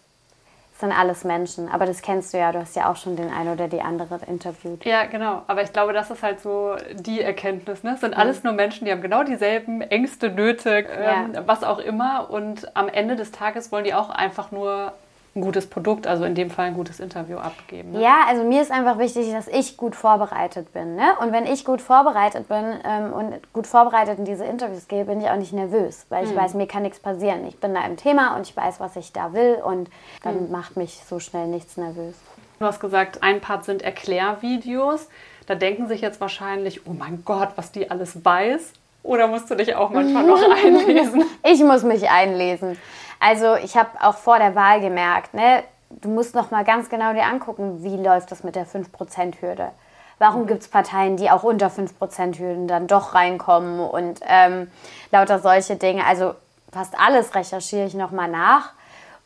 sind 0.83 0.93
alles 0.93 1.25
Menschen. 1.25 1.69
Aber 1.69 1.87
das 1.87 2.03
kennst 2.03 2.35
du 2.35 2.39
ja, 2.39 2.53
du 2.53 2.59
hast 2.59 2.77
ja 2.77 2.91
auch 2.91 2.97
schon 2.97 3.17
den 3.17 3.33
einen 3.33 3.53
oder 3.53 3.69
die 3.69 3.81
andere 3.81 4.21
interviewt. 4.27 4.85
Ja, 4.85 5.07
genau. 5.07 5.43
Aber 5.47 5.63
ich 5.63 5.73
glaube, 5.73 5.93
das 5.93 6.11
ist 6.11 6.23
halt 6.23 6.41
so 6.41 6.77
die 6.93 7.23
Erkenntnis. 7.23 7.83
Ne? 7.83 7.95
Es 7.95 8.01
sind 8.01 8.15
mhm. 8.15 8.21
alles 8.21 8.43
nur 8.43 8.53
Menschen, 8.53 8.85
die 8.85 8.93
haben 8.93 9.01
genau 9.01 9.23
dieselben 9.23 9.81
Ängste, 9.81 10.29
Nöte, 10.31 10.71
ähm, 10.71 11.35
ja. 11.35 11.47
was 11.47 11.63
auch 11.65 11.79
immer. 11.79 12.31
Und 12.31 12.77
am 12.77 12.89
Ende 12.89 13.17
des 13.17 13.31
Tages 13.31 13.73
wollen 13.73 13.85
die 13.85 13.95
auch 13.95 14.11
einfach 14.11 14.51
nur 14.51 14.93
ein 15.35 15.41
gutes 15.41 15.67
Produkt, 15.67 16.07
also 16.07 16.25
in 16.25 16.35
dem 16.35 16.51
Fall 16.51 16.67
ein 16.67 16.75
gutes 16.75 17.01
Interview 17.01 17.39
abgeben. 17.39 17.93
Ne? 17.93 18.03
Ja, 18.03 18.25
also 18.29 18.45
mir 18.45 18.61
ist 18.61 18.71
einfach 18.71 18.99
wichtig, 18.99 19.33
dass 19.33 19.49
ich 19.49 19.79
gut 19.79 19.97
vorbereitet 19.97 20.73
bin. 20.75 20.95
Ne? 20.95 21.15
Und 21.21 21.33
wenn 21.33 21.47
ich 21.47 21.65
gut 21.65 21.81
vorbereitet 21.81 22.49
bin 22.49 22.65
ähm, 22.85 23.13
und 23.15 23.53
gut 23.55 23.67
vorbereitet 23.67 24.19
in 24.19 24.27
diese 24.27 24.45
Interviews 24.45 24.89
gehe, 24.89 25.07
bin 25.07 25.23
ich 25.23 25.29
auch 25.29 25.37
nicht 25.37 25.55
nervös, 25.55 26.05
weil 26.11 26.25
ich 26.25 26.33
mhm. 26.33 26.37
weiß, 26.37 26.55
mir 26.55 26.67
kann 26.67 26.83
nichts 26.83 27.01
passieren. 27.01 27.47
Ich 27.47 27.59
bin 27.59 27.73
da 27.73 27.85
im 27.87 27.97
Thema 27.97 28.37
und 28.37 28.47
ich 28.47 28.55
weiß, 28.55 28.79
was 28.79 28.97
ich 28.97 29.13
da 29.13 29.33
will 29.33 29.59
und 29.65 29.89
dann 30.23 30.47
mhm. 30.47 30.51
macht 30.51 30.77
mich 30.77 31.03
so 31.09 31.19
schnell 31.19 31.47
nichts 31.47 31.79
nervös. 31.79 32.15
Du 32.59 32.67
hast 32.67 32.81
gesagt, 32.81 33.23
ein 33.23 33.41
Part 33.41 33.65
sind 33.65 33.83
Erklärvideos. 33.83 35.09
Da 35.47 35.55
denken 35.55 35.89
sich 35.89 36.03
jetzt 36.03 36.21
wahrscheinlich, 36.21 36.87
oh 36.87 36.93
mein 36.93 37.23
Gott, 37.25 37.51
was 37.57 37.73
die 37.73 37.91
alles 37.91 38.25
weiß. 38.25 38.73
Oder 39.03 39.27
musst 39.27 39.51
du 39.51 39.57
dich 39.57 39.75
auch 39.75 39.91
manchmal 39.91 40.25
noch 40.25 40.41
einlesen? 40.65 41.25
Ich 41.43 41.61
muss 41.65 41.83
mich 41.83 42.09
einlesen. 42.09 42.79
Also 43.25 43.55
ich 43.55 43.77
habe 43.77 43.91
auch 44.01 44.17
vor 44.17 44.39
der 44.39 44.57
Wahl 44.57 44.81
gemerkt, 44.81 45.33
ne, 45.33 45.63
du 45.91 46.09
musst 46.09 46.35
noch 46.35 46.51
mal 46.51 46.65
ganz 46.65 46.89
genau 46.89 47.13
dir 47.13 47.23
angucken, 47.23 47.85
wie 47.85 47.97
läuft 47.97 48.33
das 48.33 48.43
mit 48.43 48.57
der 48.57 48.67
5%-Hürde. 48.67 49.71
Warum 50.19 50.49
gibt 50.49 50.63
es 50.63 50.69
Parteien, 50.69 51.17
die 51.17 51.31
auch 51.31 51.45
unter 51.45 51.69
5%-Hürden 51.69 52.67
dann 52.67 52.89
doch 52.89 53.15
reinkommen 53.15 53.79
und 53.79 54.19
ähm, 54.27 54.73
lauter 55.13 55.39
solche 55.39 55.77
Dinge. 55.77 56.05
Also 56.05 56.35
fast 56.73 56.99
alles 56.99 57.33
recherchiere 57.37 57.87
ich 57.87 57.95
noch 57.95 58.11
mal 58.11 58.29
nach 58.29 58.73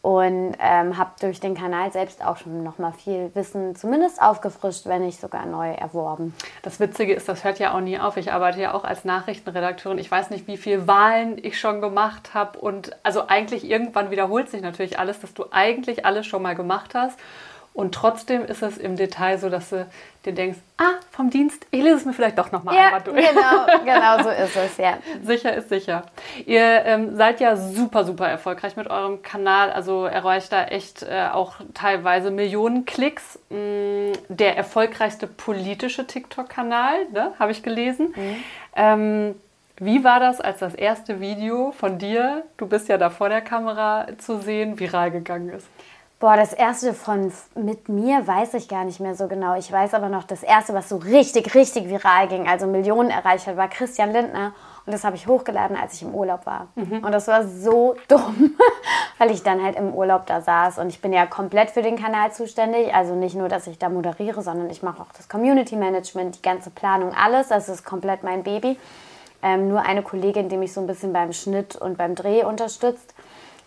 und 0.07 0.55
ähm, 0.61 0.97
habe 0.97 1.11
durch 1.21 1.41
den 1.41 1.57
Kanal 1.57 1.91
selbst 1.91 2.25
auch 2.25 2.37
schon 2.37 2.63
noch 2.63 2.79
mal 2.79 2.93
viel 2.93 3.33
Wissen 3.35 3.75
zumindest 3.75 4.23
aufgefrischt, 4.23 4.87
wenn 4.87 5.05
nicht 5.05 5.21
sogar 5.21 5.47
neu 5.47 5.73
erworben. 5.73 6.33
Das 6.63 6.79
Witzige 6.79 7.13
ist, 7.13 7.29
das 7.29 7.43
hört 7.43 7.59
ja 7.59 7.75
auch 7.75 7.81
nie 7.81 7.99
auf. 7.99 8.17
Ich 8.17 8.31
arbeite 8.31 8.61
ja 8.61 8.73
auch 8.73 8.85
als 8.85 9.05
Nachrichtenredakteurin. 9.05 9.99
Ich 9.99 10.09
weiß 10.09 10.31
nicht, 10.31 10.47
wie 10.47 10.59
viele 10.59 10.87
Wahlen 10.87 11.39
ich 11.43 11.59
schon 11.59 11.81
gemacht 11.81 12.35
habe 12.35 12.57
und 12.61 12.93
also 13.03 13.27
eigentlich 13.27 13.69
irgendwann 13.69 14.13
wiederholt 14.13 14.49
sich 14.49 14.63
natürlich 14.63 14.97
alles, 15.01 15.19
dass 15.19 15.35
du 15.35 15.47
eigentlich 15.51 16.07
alles 16.07 16.25
schon 16.25 16.41
mal 16.41 16.55
gemacht 16.55 16.95
hast. 16.95 17.19
Und 17.77 17.95
trotzdem 17.95 18.43
ist 18.43 18.63
es 18.63 18.79
im 18.79 18.97
Detail 18.97 19.37
so, 19.37 19.51
dass 19.51 19.69
du 19.69 19.87
dir 20.25 20.33
denkst, 20.33 20.59
ah, 20.79 20.95
vom 21.11 21.29
Dienst, 21.29 21.67
ich 21.71 21.83
lese 21.83 21.97
es 21.97 22.05
mir 22.07 22.15
vielleicht 22.15 22.39
doch 22.39 22.51
nochmal 22.51 22.75
ja, 22.75 22.87
einmal 22.87 23.03
durch. 23.03 23.17
Genau, 23.17 23.67
genau 23.85 24.23
so 24.23 24.31
ist 24.31 24.57
es, 24.57 24.79
ja. 24.79 24.97
sicher 25.23 25.55
ist 25.55 25.69
sicher. 25.69 26.05
Ihr 26.47 26.87
ähm, 26.87 27.17
seid 27.17 27.39
ja 27.39 27.55
super, 27.55 28.05
super 28.05 28.27
erfolgreich 28.27 28.77
mit 28.77 28.89
eurem 28.89 29.21
Kanal. 29.21 29.71
Also 29.71 30.07
erreicht 30.07 30.53
da 30.53 30.65
echt 30.65 31.03
äh, 31.03 31.29
auch 31.31 31.57
teilweise 31.75 32.31
Millionen 32.31 32.87
Klicks. 32.87 33.39
Mm, 33.51 34.13
der 34.31 34.57
erfolgreichste 34.57 35.27
politische 35.27 36.07
TikTok-Kanal, 36.07 37.11
ne, 37.13 37.33
habe 37.39 37.53
ich 37.53 37.63
gelesen. 37.63 38.15
Mhm. 38.17 38.37
Ähm, 38.75 39.35
wie 39.79 40.03
war 40.03 40.19
das, 40.19 40.41
als 40.41 40.61
das 40.61 40.75
erste 40.75 41.21
Video 41.21 41.73
von 41.73 41.99
dir, 41.99 42.45
du 42.57 42.67
bist 42.67 42.89
ja 42.89 42.97
da 42.97 43.11
vor 43.11 43.29
der 43.29 43.43
Kamera 43.43 44.07
zu 44.17 44.41
sehen, 44.41 44.81
viral 44.81 45.11
gegangen 45.11 45.51
ist? 45.51 45.69
Boah, 46.19 46.37
das 46.37 46.55
erste 46.55 46.95
von 46.95 47.31
mit 47.55 47.91
mir 47.91 48.27
weiß 48.27 48.55
ich 48.55 48.69
gar 48.69 48.85
nicht 48.85 49.01
mehr 49.01 49.15
so 49.15 49.29
genau. 49.29 49.55
Ich 49.55 49.71
weiß 49.71 49.93
aber 49.93 50.09
noch, 50.09 50.25
das 50.25 50.43
erste, 50.43 50.73
was 50.73 50.89
so 50.89 50.97
richtig, 50.97 51.55
richtig 51.55 51.91
viral 51.91 52.29
ging, 52.29 52.49
also 52.49 52.67
Millionen 52.67 53.11
erreicht 53.11 53.47
hat, 53.47 53.59
war 53.59 53.69
Christian 53.69 54.13
Lindner. 54.13 54.55
Und 54.87 54.95
das 54.95 55.05
habe 55.05 55.17
ich 55.17 55.27
hochgeladen, 55.27 55.77
als 55.77 55.93
ich 55.95 56.03
im 56.03 56.15
Urlaub 56.15 56.47
war. 56.47 56.69
Mhm. 56.75 57.05
Und 57.05 57.13
das 57.13 57.29
war 57.29 57.47
so 57.47 57.97
dumm, 58.09 58.57
weil 59.19 59.31
ich 59.31 59.43
dann 59.43 59.63
halt 59.63 59.77
im 59.77 59.93
Urlaub 59.93 60.25
da 60.25 60.41
saß. 60.41 60.79
Und 60.79 60.89
ich 60.89 61.03
bin 61.03 61.13
ja 61.13 61.27
komplett 61.27 61.71
für 61.71 61.83
den 61.83 61.97
Kanal 61.97 62.33
zuständig. 62.33 62.95
Also 62.95 63.15
nicht 63.15 63.35
nur, 63.35 63.51
dass 63.51 63.67
ich 63.67 63.79
da 63.79 63.91
moderiere, 63.91 64.41
sondern 64.41 64.71
ich 64.71 64.83
mache 64.83 65.03
auch 65.03 65.13
das 65.15 65.29
Community 65.29 65.77
Management, 65.77 66.37
die 66.37 66.43
ganze 66.43 66.71
Planung, 66.71 67.13
alles. 67.15 67.49
Das 67.49 67.69
ist 67.69 67.85
komplett 67.85 68.23
mein 68.23 68.43
Baby. 68.43 68.79
Ähm, 69.43 69.69
nur 69.69 69.83
eine 69.83 70.03
Kollegin, 70.03 70.49
die 70.49 70.57
mich 70.57 70.73
so 70.73 70.81
ein 70.81 70.87
bisschen 70.87 71.13
beim 71.13 71.35
Schnitt 71.35 71.77
und 71.77 71.99
beim 71.99 72.15
Dreh 72.15 72.43
unterstützt. 72.45 73.13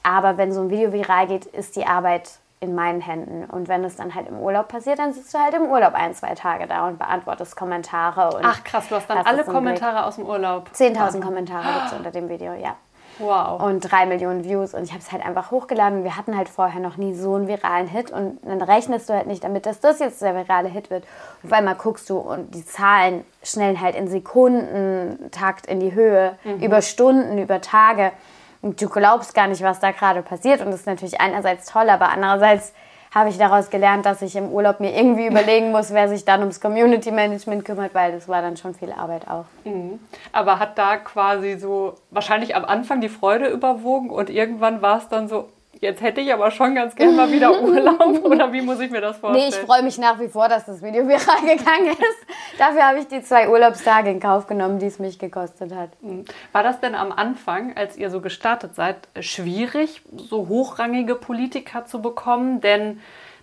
Aber 0.03 0.37
wenn 0.37 0.51
so 0.51 0.61
ein 0.61 0.69
Video 0.69 0.93
viral 0.93 1.27
geht, 1.27 1.45
ist 1.45 1.75
die 1.75 1.85
Arbeit 1.85 2.29
in 2.61 2.75
meinen 2.75 3.01
Händen. 3.01 3.45
Und 3.45 3.67
wenn 3.67 3.83
es 3.83 3.95
dann 3.95 4.13
halt 4.15 4.27
im 4.27 4.37
Urlaub 4.37 4.67
passiert, 4.67 4.99
dann 4.99 5.13
sitzt 5.13 5.33
du 5.33 5.39
halt 5.39 5.53
im 5.53 5.63
Urlaub 5.63 5.93
ein, 5.93 6.13
zwei 6.13 6.35
Tage 6.35 6.67
da 6.67 6.87
und 6.87 6.99
beantwortest 6.99 7.55
Kommentare. 7.55 8.41
Ach 8.43 8.63
krass, 8.63 8.89
du 8.89 8.95
hast 8.95 9.09
dann 9.09 9.19
alle 9.19 9.43
Kommentare 9.43 9.93
Blick. 9.93 10.05
aus 10.05 10.15
dem 10.15 10.25
Urlaub. 10.25 10.69
10.000 10.73 11.21
Kommentare 11.21 11.73
gibt 11.73 11.85
es 11.87 11.93
unter 11.93 12.11
dem 12.11 12.27
Video, 12.27 12.53
ja. 12.53 12.75
Wow. 13.19 13.61
Und 13.61 13.81
drei 13.81 14.05
Millionen 14.05 14.43
Views. 14.43 14.73
Und 14.73 14.83
ich 14.83 14.91
habe 14.91 15.01
es 15.01 15.11
halt 15.11 15.25
einfach 15.25 15.51
hochgeladen. 15.51 16.03
Wir 16.03 16.15
hatten 16.15 16.35
halt 16.35 16.49
vorher 16.49 16.79
noch 16.79 16.97
nie 16.97 17.13
so 17.13 17.35
einen 17.35 17.47
viralen 17.47 17.87
Hit. 17.87 18.11
Und 18.11 18.39
dann 18.43 18.61
rechnest 18.61 19.09
du 19.09 19.13
halt 19.13 19.27
nicht 19.27 19.43
damit, 19.43 19.65
dass 19.65 19.79
das 19.79 19.99
jetzt 19.99 20.21
der 20.21 20.35
virale 20.35 20.69
Hit 20.69 20.89
wird. 20.89 21.03
Und 21.43 21.51
auf 21.51 21.57
einmal 21.57 21.75
guckst 21.75 22.09
du 22.09 22.17
und 22.17 22.55
die 22.55 22.65
Zahlen 22.65 23.25
schnellen 23.43 23.79
halt 23.79 23.95
in 23.95 24.07
Sekunden 24.07 25.29
Takt 25.31 25.65
in 25.65 25.79
die 25.79 25.93
Höhe, 25.93 26.37
mhm. 26.43 26.61
über 26.61 26.81
Stunden, 26.81 27.37
über 27.37 27.61
Tage. 27.61 28.11
Und 28.61 28.81
du 28.81 28.89
glaubst 28.89 29.33
gar 29.33 29.47
nicht, 29.47 29.61
was 29.61 29.79
da 29.79 29.91
gerade 29.91 30.21
passiert. 30.21 30.61
Und 30.61 30.67
das 30.71 30.81
ist 30.81 30.85
natürlich 30.85 31.21
einerseits 31.21 31.71
toll, 31.71 31.89
aber 31.89 32.09
andererseits 32.09 32.73
habe 33.13 33.29
ich 33.29 33.37
daraus 33.37 33.69
gelernt, 33.69 34.05
dass 34.05 34.21
ich 34.21 34.35
im 34.35 34.49
Urlaub 34.49 34.79
mir 34.79 34.95
irgendwie 34.95 35.27
überlegen 35.31 35.71
muss, 35.71 35.93
wer 35.93 36.09
sich 36.09 36.25
dann 36.25 36.41
ums 36.41 36.59
Community 36.59 37.11
Management 37.11 37.65
kümmert, 37.65 37.93
weil 37.93 38.11
das 38.11 38.27
war 38.27 38.41
dann 38.41 38.57
schon 38.57 38.75
viel 38.75 38.91
Arbeit 38.91 39.27
auch. 39.27 39.45
Mhm. 39.63 39.99
Aber 40.31 40.59
hat 40.59 40.77
da 40.77 40.97
quasi 40.97 41.57
so 41.57 41.95
wahrscheinlich 42.11 42.55
am 42.55 42.65
Anfang 42.65 43.01
die 43.01 43.09
Freude 43.09 43.47
überwogen 43.47 44.09
und 44.09 44.29
irgendwann 44.29 44.81
war 44.81 44.97
es 44.97 45.07
dann 45.09 45.27
so, 45.27 45.49
Jetzt 45.81 46.01
hätte 46.01 46.19
ich 46.19 46.33
aber 46.33 46.51
schon 46.51 46.75
ganz 46.75 46.95
gerne 46.95 47.13
mal 47.13 47.31
wieder 47.31 47.61
Urlaub 47.61 48.23
oder 48.25 48.51
wie 48.51 48.61
muss 48.61 48.79
ich 48.79 48.91
mir 48.91 48.99
das 48.99 49.17
vorstellen? 49.17 49.49
Nee, 49.49 49.55
ich 49.55 49.65
freue 49.65 49.81
mich 49.81 49.97
nach 49.97 50.19
wie 50.19 50.27
vor, 50.27 50.49
dass 50.49 50.65
das 50.65 50.81
Video 50.81 51.03
viral 51.07 51.41
gegangen 51.41 51.91
ist. 51.91 52.59
Dafür 52.59 52.83
habe 52.83 52.99
ich 52.99 53.07
die 53.07 53.21
zwei 53.21 53.49
Urlaubstage 53.49 54.09
in 54.09 54.19
Kauf 54.19 54.47
genommen, 54.47 54.79
die 54.79 54.87
es 54.87 54.99
mich 54.99 55.19
gekostet 55.19 55.73
hat. 55.73 55.91
Hm. 56.01 56.25
War 56.51 56.63
das 56.63 56.81
denn 56.81 56.95
am 56.95 57.11
Anfang, 57.11 57.77
als 57.77 57.95
ihr 57.95 58.09
so 58.09 58.19
gestartet 58.19 58.75
seid, 58.75 58.97
schwierig, 59.21 60.01
so 60.15 60.49
hochrangige 60.49 61.15
Politiker 61.15 61.85
zu 61.85 62.01
bekommen? 62.01 62.59
Denn 62.59 62.99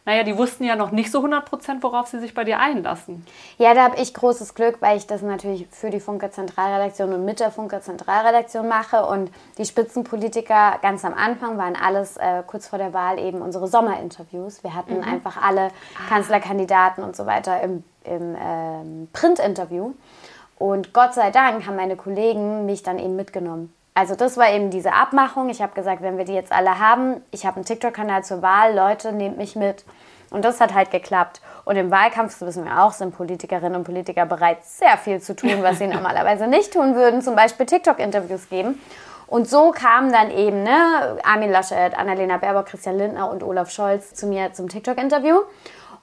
naja, 0.06 0.22
die 0.22 0.38
wussten 0.38 0.62
ja 0.62 0.76
noch 0.76 0.92
nicht 0.92 1.10
so 1.10 1.18
100 1.18 1.44
Prozent, 1.44 1.82
worauf 1.82 2.06
sie 2.06 2.20
sich 2.20 2.32
bei 2.32 2.44
dir 2.44 2.60
einlassen. 2.60 3.26
Ja, 3.58 3.74
da 3.74 3.82
habe 3.82 4.00
ich 4.00 4.14
großes 4.14 4.54
Glück, 4.54 4.76
weil 4.80 4.96
ich 4.96 5.08
das 5.08 5.20
natürlich 5.20 5.66
für 5.72 5.90
die 5.90 5.98
Funke 5.98 6.30
Zentralredaktion 6.30 7.12
und 7.12 7.24
mit 7.24 7.40
der 7.40 7.50
Funke 7.50 7.80
Zentralredaktion 7.80 8.68
mache. 8.68 9.04
Und 9.04 9.32
die 9.58 9.64
Spitzenpolitiker 9.64 10.78
ganz 10.80 11.04
am 11.04 11.12
Anfang 11.12 11.58
waren 11.58 11.74
alles 11.74 12.16
äh, 12.18 12.44
kurz 12.46 12.68
vor 12.68 12.78
der 12.78 12.94
Wahl 12.94 13.18
eben 13.18 13.42
unsere 13.42 13.66
Sommerinterviews. 13.66 14.62
Wir 14.62 14.74
hatten 14.74 14.98
mhm. 14.98 15.02
einfach 15.02 15.42
alle 15.42 15.70
Kanzlerkandidaten 16.08 17.02
und 17.02 17.16
so 17.16 17.26
weiter 17.26 17.60
im, 17.62 17.82
im 18.04 18.36
ähm, 18.40 19.08
Printinterview. 19.12 19.92
Und 20.56 20.94
Gott 20.94 21.14
sei 21.14 21.32
Dank 21.32 21.66
haben 21.66 21.76
meine 21.76 21.96
Kollegen 21.96 22.64
mich 22.64 22.84
dann 22.84 23.00
eben 23.00 23.16
mitgenommen. 23.16 23.74
Also 23.96 24.14
das 24.14 24.36
war 24.36 24.50
eben 24.50 24.68
diese 24.68 24.92
Abmachung. 24.92 25.48
Ich 25.48 25.62
habe 25.62 25.72
gesagt, 25.72 26.02
wenn 26.02 26.18
wir 26.18 26.26
die 26.26 26.34
jetzt 26.34 26.52
alle 26.52 26.78
haben, 26.78 27.22
ich 27.30 27.46
habe 27.46 27.56
einen 27.56 27.64
TikTok-Kanal 27.64 28.24
zur 28.24 28.42
Wahl, 28.42 28.74
Leute, 28.74 29.10
nehmt 29.10 29.38
mich 29.38 29.56
mit. 29.56 29.86
Und 30.28 30.44
das 30.44 30.60
hat 30.60 30.74
halt 30.74 30.90
geklappt. 30.90 31.40
Und 31.64 31.76
im 31.76 31.90
Wahlkampf, 31.90 32.38
das 32.38 32.46
wissen 32.46 32.66
wir 32.66 32.82
auch, 32.82 32.92
sind 32.92 33.16
Politikerinnen 33.16 33.74
und 33.74 33.84
Politiker 33.84 34.26
bereit, 34.26 34.58
sehr 34.64 34.98
viel 34.98 35.22
zu 35.22 35.34
tun, 35.34 35.62
was 35.62 35.78
sie 35.78 35.86
normalerweise 35.86 36.46
nicht 36.46 36.74
tun 36.74 36.94
würden. 36.94 37.22
Zum 37.22 37.36
Beispiel 37.36 37.64
TikTok-Interviews 37.64 38.50
geben. 38.50 38.78
Und 39.28 39.48
so 39.48 39.70
kamen 39.70 40.12
dann 40.12 40.30
eben 40.30 40.62
ne, 40.62 41.18
Armin 41.24 41.50
Laschet, 41.50 41.96
Annalena 41.96 42.36
Baerbock, 42.36 42.66
Christian 42.66 42.98
Lindner 42.98 43.30
und 43.30 43.42
Olaf 43.42 43.70
Scholz 43.70 44.12
zu 44.12 44.26
mir 44.26 44.52
zum 44.52 44.68
TikTok-Interview. 44.68 45.38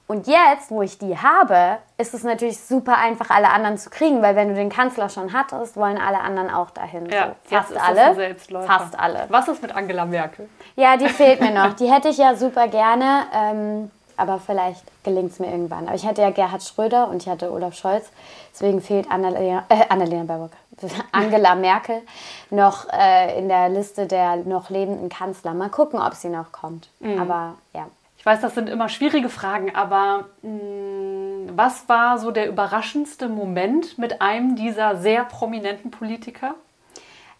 Und 0.05 0.27
jetzt, 0.27 0.69
wo 0.69 0.81
ich 0.81 0.97
die 0.97 1.17
habe, 1.17 1.77
ist 1.97 2.13
es 2.13 2.23
natürlich 2.23 2.59
super 2.59 2.97
einfach, 2.97 3.29
alle 3.29 3.49
anderen 3.49 3.77
zu 3.77 3.89
kriegen, 3.89 4.21
weil 4.21 4.35
wenn 4.35 4.49
du 4.49 4.53
den 4.53 4.69
Kanzler 4.69 5.07
schon 5.07 5.31
hattest, 5.31 5.77
wollen 5.77 5.97
alle 5.97 6.19
anderen 6.19 6.49
auch 6.49 6.71
dahin. 6.71 7.09
Ja, 7.09 7.35
so, 7.49 7.55
fast 7.55 7.77
alle. 7.77 8.35
Fast 8.65 8.99
alle. 8.99 9.25
Was 9.29 9.47
ist 9.47 9.61
mit 9.61 9.73
Angela 9.73 10.05
Merkel? 10.05 10.49
Ja, 10.75 10.97
die 10.97 11.07
fehlt 11.07 11.39
mir 11.39 11.51
noch. 11.51 11.73
Die 11.83 11.91
hätte 11.91 12.09
ich 12.09 12.17
ja 12.17 12.35
super 12.35 12.67
gerne, 12.67 13.23
ähm, 13.33 13.91
aber 14.17 14.39
vielleicht 14.39 14.83
gelingt 15.03 15.31
es 15.31 15.39
mir 15.39 15.49
irgendwann. 15.49 15.87
Aber 15.87 15.95
ich 15.95 16.05
hatte 16.05 16.21
ja 16.21 16.31
Gerhard 16.31 16.63
Schröder 16.63 17.07
und 17.07 17.23
ich 17.23 17.29
hatte 17.29 17.51
Olaf 17.51 17.75
Scholz. 17.75 18.11
Deswegen 18.53 18.81
fehlt 18.81 19.09
Annalena, 19.09 19.63
äh, 19.69 19.85
Annalena 19.89 20.23
Baerbock, 20.25 20.51
Angela 21.13 21.55
Merkel 21.55 22.01
noch 22.49 22.87
äh, 22.91 23.39
in 23.39 23.47
der 23.47 23.69
Liste 23.69 24.05
der 24.05 24.35
noch 24.35 24.69
lebenden 24.69 25.09
Kanzler. 25.09 25.53
Mal 25.53 25.69
gucken, 25.69 25.99
ob 25.99 26.13
sie 26.13 26.29
noch 26.29 26.51
kommt. 26.51 26.89
Mhm. 26.99 27.19
Aber 27.19 27.55
ja. 27.73 27.87
Ich 28.23 28.25
weiß, 28.25 28.39
das 28.39 28.55
sind 28.55 28.69
immer 28.69 28.87
schwierige 28.87 29.27
Fragen, 29.27 29.75
aber 29.75 30.29
mh, 30.43 30.49
mm, 30.49 31.57
was 31.57 31.89
war 31.89 32.17
so 32.17 32.31
der 32.31 32.47
überraschendste 32.47 33.27
Moment 33.27 33.97
mit 33.97 34.21
einem 34.21 34.55
dieser 34.55 34.95
sehr 34.95 35.25
prominenten 35.25 35.91
Politiker? 35.91 36.55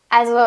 Also 0.09 0.37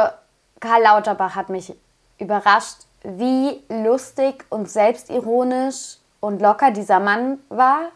Karl 0.60 0.82
Lauterbach 0.82 1.36
hat 1.36 1.48
mich 1.48 1.74
überrascht, 2.18 2.80
wie 3.02 3.62
lustig 3.70 4.44
und 4.50 4.68
selbstironisch 4.68 5.96
und 6.20 6.42
locker 6.42 6.70
dieser 6.70 7.00
Mann 7.00 7.38
war. 7.48 7.86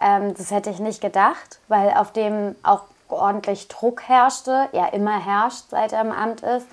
Ähm, 0.00 0.34
das 0.34 0.52
hätte 0.52 0.70
ich 0.70 0.78
nicht 0.78 1.00
gedacht, 1.00 1.58
weil 1.66 1.90
auf 1.90 2.12
dem 2.12 2.54
auch 2.62 2.84
ordentlich 3.08 3.66
Druck 3.66 4.02
herrschte, 4.02 4.68
ja 4.70 4.86
immer 4.86 5.18
herrscht, 5.18 5.64
seit 5.70 5.92
er 5.92 6.02
im 6.02 6.12
Amt 6.12 6.42
ist. 6.42 6.68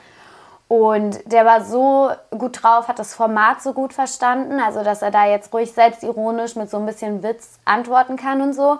Und 0.67 1.19
der 1.31 1.45
war 1.45 1.63
so 1.63 2.09
gut 2.31 2.63
drauf, 2.63 2.87
hat 2.87 2.97
das 2.97 3.13
Format 3.13 3.61
so 3.61 3.73
gut 3.73 3.93
verstanden, 3.93 4.59
also 4.59 4.83
dass 4.83 5.03
er 5.03 5.11
da 5.11 5.25
jetzt 5.25 5.53
ruhig 5.53 5.71
selbstironisch 5.71 6.55
mit 6.55 6.71
so 6.71 6.77
ein 6.77 6.85
bisschen 6.87 7.21
Witz 7.21 7.59
antworten 7.65 8.17
kann 8.17 8.41
und 8.41 8.53
so. 8.53 8.79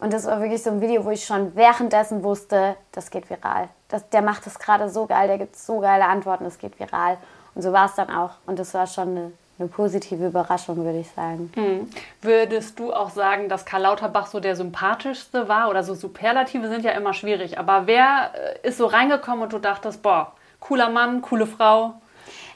Und 0.00 0.12
das 0.12 0.26
war 0.26 0.40
wirklich 0.40 0.62
so 0.62 0.70
ein 0.70 0.80
Video, 0.80 1.04
wo 1.04 1.10
ich 1.10 1.24
schon 1.24 1.54
währenddessen 1.54 2.22
wusste, 2.22 2.76
das 2.92 3.10
geht 3.10 3.28
viral. 3.28 3.68
Das, 3.88 4.08
der 4.10 4.22
macht 4.22 4.46
das 4.46 4.58
gerade 4.58 4.88
so 4.88 5.06
geil, 5.06 5.28
der 5.28 5.38
gibt 5.38 5.56
so 5.56 5.80
geile 5.80 6.06
Antworten, 6.06 6.44
das 6.44 6.58
geht 6.58 6.78
viral. 6.78 7.18
Und 7.54 7.62
so 7.62 7.72
war 7.72 7.86
es 7.86 7.94
dann 7.94 8.10
auch. 8.10 8.32
Und 8.46 8.58
das 8.58 8.74
war 8.74 8.86
schon 8.86 9.08
eine, 9.08 9.32
eine 9.58 9.68
positive 9.68 10.26
Überraschung, 10.26 10.76
würde 10.76 10.98
ich 10.98 11.10
sagen. 11.10 11.50
Mhm. 11.56 11.88
Würdest 12.20 12.78
du 12.78 12.92
auch 12.92 13.08
sagen, 13.08 13.48
dass 13.48 13.64
Karl 13.64 13.82
Lauterbach 13.82 14.26
so 14.26 14.40
der 14.40 14.56
sympathischste 14.56 15.48
war? 15.48 15.70
Oder 15.70 15.82
so 15.82 15.94
Superlative 15.94 16.68
sind 16.68 16.84
ja 16.84 16.92
immer 16.92 17.14
schwierig. 17.14 17.58
Aber 17.58 17.86
wer 17.86 18.32
äh, 18.34 18.68
ist 18.68 18.76
so 18.76 18.86
reingekommen 18.86 19.44
und 19.44 19.52
du 19.54 19.58
dachtest, 19.58 20.02
boah, 20.02 20.32
cooler 20.60 20.88
Mann, 20.88 21.22
coole 21.22 21.46
Frau? 21.46 21.94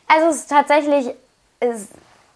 Also 0.09 0.29
es 0.29 0.37
ist 0.37 0.51
tatsächlich 0.51 1.15
ist 1.61 1.91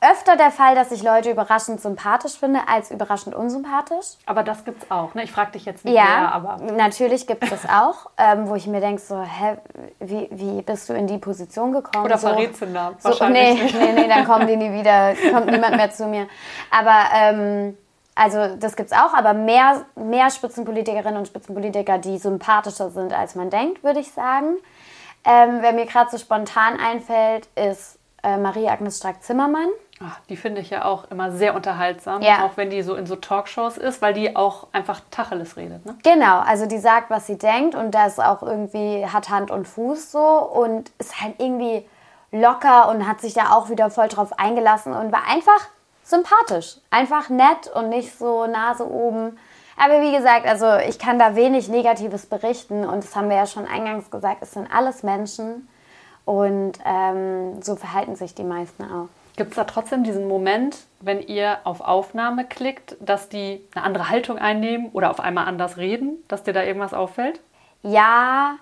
öfter 0.05 0.37
der 0.37 0.51
Fall, 0.51 0.75
dass 0.75 0.93
ich 0.93 1.03
Leute 1.03 1.31
überraschend 1.31 1.81
sympathisch 1.81 2.35
finde, 2.39 2.61
als 2.69 2.91
überraschend 2.91 3.35
unsympathisch. 3.35 4.19
Aber 4.27 4.43
das 4.43 4.65
gibt 4.65 4.83
es 4.83 4.91
auch, 4.91 5.15
ne? 5.15 5.25
Ich 5.25 5.33
frage 5.33 5.53
dich 5.53 5.65
jetzt 5.65 5.85
nicht 5.85 5.95
ja, 5.95 6.05
mehr, 6.05 6.33
aber... 6.33 6.59
natürlich 6.77 7.27
gibt 7.27 7.43
es 7.43 7.51
das 7.51 7.65
auch, 7.65 8.11
ähm, 8.19 8.49
wo 8.49 8.55
ich 8.55 8.67
mir 8.67 8.81
denke 8.81 9.01
so, 9.01 9.21
hä, 9.21 9.57
wie, 10.01 10.29
wie 10.31 10.63
bist 10.63 10.89
du 10.89 10.93
in 10.93 11.07
die 11.07 11.19
Position 11.19 11.73
gekommen? 11.73 12.05
Oder 12.05 12.19
so, 12.19 12.29
verrätst 12.29 12.61
du 12.61 12.67
Namen, 12.67 12.97
so, 12.99 13.11
nee, 13.29 13.55
nee, 13.55 13.93
nee, 13.95 14.09
dann 14.09 14.27
kommen 14.27 14.47
die 14.47 14.57
nie 14.57 14.73
wieder, 14.73 15.15
kommt 15.33 15.47
niemand 15.47 15.77
mehr 15.77 15.91
zu 15.91 16.07
mir. 16.07 16.27
Aber... 16.71 17.05
Ähm, 17.15 17.79
also 18.17 18.55
das 18.61 18.77
gibt 18.77 18.93
es 18.93 18.97
auch, 18.97 19.13
aber 19.13 19.35
mehr, 19.35 19.87
mehr 19.97 20.31
Spitzenpolitikerinnen 20.31 21.17
und 21.17 21.27
Spitzenpolitiker, 21.27 21.99
die 21.99 22.17
sympathischer 22.19 22.91
sind, 22.91 23.13
als 23.13 23.35
man 23.35 23.51
denkt, 23.51 23.83
würde 23.83 23.99
ich 23.99 24.13
sagen. 24.13 24.55
Ähm, 25.25 25.59
wer 25.61 25.73
mir 25.73 25.87
gerade 25.87 26.11
so 26.11 26.19
spontan 26.19 26.79
einfällt, 26.79 27.49
ist 27.55 27.99
äh, 28.23 28.37
Marie-Agnes 28.37 28.99
Strack-Zimmermann. 28.99 29.69
Ach, 30.03 30.19
die 30.29 30.37
finde 30.37 30.61
ich 30.61 30.71
ja 30.71 30.85
auch 30.85 31.11
immer 31.11 31.31
sehr 31.31 31.55
unterhaltsam, 31.55 32.21
ja. 32.21 32.45
auch 32.45 32.57
wenn 32.57 32.69
die 32.69 32.83
so 32.83 32.97
in 32.97 33.07
so 33.07 33.15
Talkshows 33.17 33.79
ist, 33.79 34.03
weil 34.03 34.13
die 34.13 34.35
auch 34.35 34.67
einfach 34.73 35.01
Tacheles 35.11 35.57
redet. 35.57 35.87
Ne? 35.87 35.97
Genau, 36.03 36.41
also 36.41 36.67
die 36.67 36.79
sagt, 36.79 37.11
was 37.11 37.27
sie 37.27 37.39
denkt 37.39 37.75
und 37.77 37.93
das 37.93 38.19
auch 38.19 38.43
irgendwie 38.43 39.07
hat 39.07 39.31
Hand 39.31 39.51
und 39.51 39.69
Fuß 39.69 40.11
so 40.11 40.19
und 40.19 40.91
ist 40.99 41.21
halt 41.21 41.35
irgendwie 41.39 41.87
locker 42.33 42.89
und 42.89 43.07
hat 43.07 43.21
sich 43.21 43.35
da 43.35 43.53
auch 43.53 43.71
wieder 43.71 43.89
voll 43.89 44.09
drauf 44.09 44.39
eingelassen 44.39 44.93
und 44.93 45.13
war 45.13 45.23
einfach 45.31 45.69
sympathisch. 46.03 46.77
Einfach 46.91 47.29
nett 47.31 47.71
und 47.75 47.89
nicht 47.89 48.19
so 48.19 48.47
Nase 48.47 48.87
oben. 48.89 49.39
Aber 49.77 50.03
wie 50.03 50.13
gesagt, 50.17 50.47
also 50.47 50.77
ich 50.89 50.99
kann 50.99 51.19
da 51.19 51.37
wenig 51.37 51.69
Negatives 51.69 52.27
berichten 52.27 52.85
und 52.85 53.05
das 53.05 53.17
haben 53.17 53.29
wir 53.29 53.37
ja 53.37 53.47
schon 53.47 53.67
eingangs 53.67 54.11
gesagt, 54.11 54.39
es 54.43 54.53
sind 54.53 54.69
alles 54.73 55.03
Menschen 55.03 55.69
und 56.25 56.73
ähm, 56.85 57.63
so 57.63 57.77
verhalten 57.77 58.17
sich 58.17 58.35
die 58.35 58.45
meisten 58.45 58.85
auch. 58.85 59.09
Gibt 59.37 59.51
es 59.51 59.57
da 59.57 59.65
trotzdem 59.65 60.05
diesen 60.05 60.29
Moment, 60.29 60.79
wenn 61.01 61.21
ihr 61.21 61.59
auf 61.65 61.81
Aufnahme 61.81 62.45
klickt, 62.45 62.97
dass 63.01 63.29
die 63.29 63.67
eine 63.75 63.85
andere 63.85 64.09
Haltung 64.09 64.39
einnehmen 64.39 64.91
oder 64.93 65.11
auf 65.11 65.19
einmal 65.19 65.47
anders 65.47 65.77
reden, 65.77 66.23
dass 66.29 66.45
dir 66.45 66.53
da 66.53 66.63
irgendwas 66.63 66.95
auffällt? 66.95 67.41
Ja, 67.83 68.57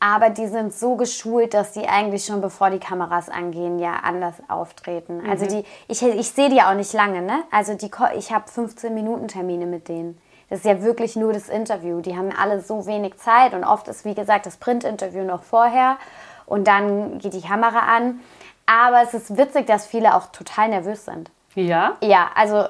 aber 0.00 0.30
die 0.30 0.46
sind 0.46 0.72
so 0.72 0.96
geschult, 0.96 1.52
dass 1.52 1.72
die 1.72 1.86
eigentlich 1.86 2.24
schon 2.24 2.40
bevor 2.40 2.70
die 2.70 2.78
Kameras 2.78 3.28
angehen 3.28 3.78
ja 3.78 3.96
anders 4.02 4.36
auftreten. 4.48 5.22
Also 5.28 5.44
mhm. 5.44 5.48
die, 5.50 5.64
ich, 5.88 6.02
ich 6.02 6.30
sehe 6.30 6.48
die 6.48 6.62
auch 6.62 6.74
nicht 6.74 6.94
lange, 6.94 7.20
ne? 7.20 7.42
Also 7.50 7.74
die, 7.74 7.90
ich 8.16 8.32
habe 8.32 8.50
15 8.50 8.94
Minuten 8.94 9.28
Termine 9.28 9.66
mit 9.66 9.88
denen. 9.88 10.18
Das 10.50 10.58
ist 10.58 10.64
ja 10.66 10.82
wirklich 10.82 11.16
nur 11.16 11.32
das 11.32 11.48
Interview. 11.48 12.00
Die 12.00 12.16
haben 12.16 12.30
alle 12.36 12.60
so 12.60 12.86
wenig 12.86 13.16
Zeit 13.16 13.54
und 13.54 13.64
oft 13.64 13.88
ist, 13.88 14.04
wie 14.04 14.14
gesagt, 14.14 14.46
das 14.46 14.56
Printinterview 14.56 15.22
noch 15.22 15.44
vorher 15.44 15.96
und 16.44 16.66
dann 16.66 17.18
geht 17.18 17.32
die 17.32 17.40
Kamera 17.40 17.96
an. 17.96 18.20
Aber 18.66 19.02
es 19.02 19.14
ist 19.14 19.36
witzig, 19.36 19.66
dass 19.66 19.86
viele 19.86 20.14
auch 20.14 20.26
total 20.26 20.68
nervös 20.68 21.04
sind. 21.04 21.30
Ja? 21.54 21.96
Ja, 22.02 22.30
also 22.34 22.64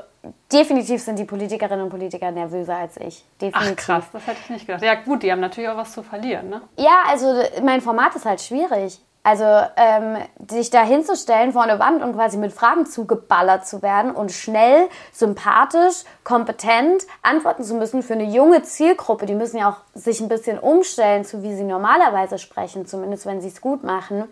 definitiv 0.53 1.03
sind 1.03 1.19
die 1.19 1.25
Politikerinnen 1.25 1.85
und 1.85 1.91
Politiker 1.91 2.31
nervöser 2.31 2.77
als 2.77 2.97
ich. 2.99 3.25
Definitiv. 3.41 3.77
Ach 3.79 3.85
krass, 3.85 4.05
das 4.13 4.27
hätte 4.27 4.39
ich 4.45 4.51
nicht 4.51 4.67
gedacht. 4.67 4.83
Ja 4.83 4.95
gut, 4.95 5.23
die 5.23 5.33
haben 5.33 5.41
natürlich 5.41 5.69
auch 5.71 5.77
was 5.77 5.93
zu 5.93 6.03
verlieren, 6.03 6.49
ne? 6.49 6.63
Ja, 6.77 7.05
also 7.09 7.43
mein 7.63 7.81
Format 7.81 8.15
ist 8.15 8.25
halt 8.27 8.41
schwierig. 8.41 9.01
Also 9.23 9.45
ähm, 9.77 10.17
sich 10.49 10.71
da 10.71 10.83
hinzustellen 10.83 11.53
vor 11.53 11.63
eine 11.63 11.79
Wand 11.79 12.03
und 12.03 12.15
quasi 12.15 12.39
mit 12.39 12.53
Fragen 12.53 12.87
zugeballert 12.87 13.67
zu 13.67 13.83
werden 13.83 14.13
und 14.13 14.33
schnell, 14.33 14.89
sympathisch, 15.13 16.05
kompetent 16.25 17.07
antworten 17.21 17.63
zu 17.63 17.75
müssen 17.75 18.03
für 18.03 18.15
eine 18.15 18.25
junge 18.25 18.63
Zielgruppe. 18.63 19.27
Die 19.27 19.35
müssen 19.35 19.59
ja 19.59 19.69
auch 19.69 19.77
sich 19.95 20.21
ein 20.21 20.29
bisschen 20.29 20.59
umstellen 20.59 21.27
zu 21.27 21.43
wie 21.43 21.55
sie 21.55 21.65
normalerweise 21.65 22.39
sprechen, 22.39 22.87
zumindest 22.87 23.27
wenn 23.27 23.43
sie 23.43 23.49
es 23.49 23.61
gut 23.61 23.85
machen. 23.85 24.25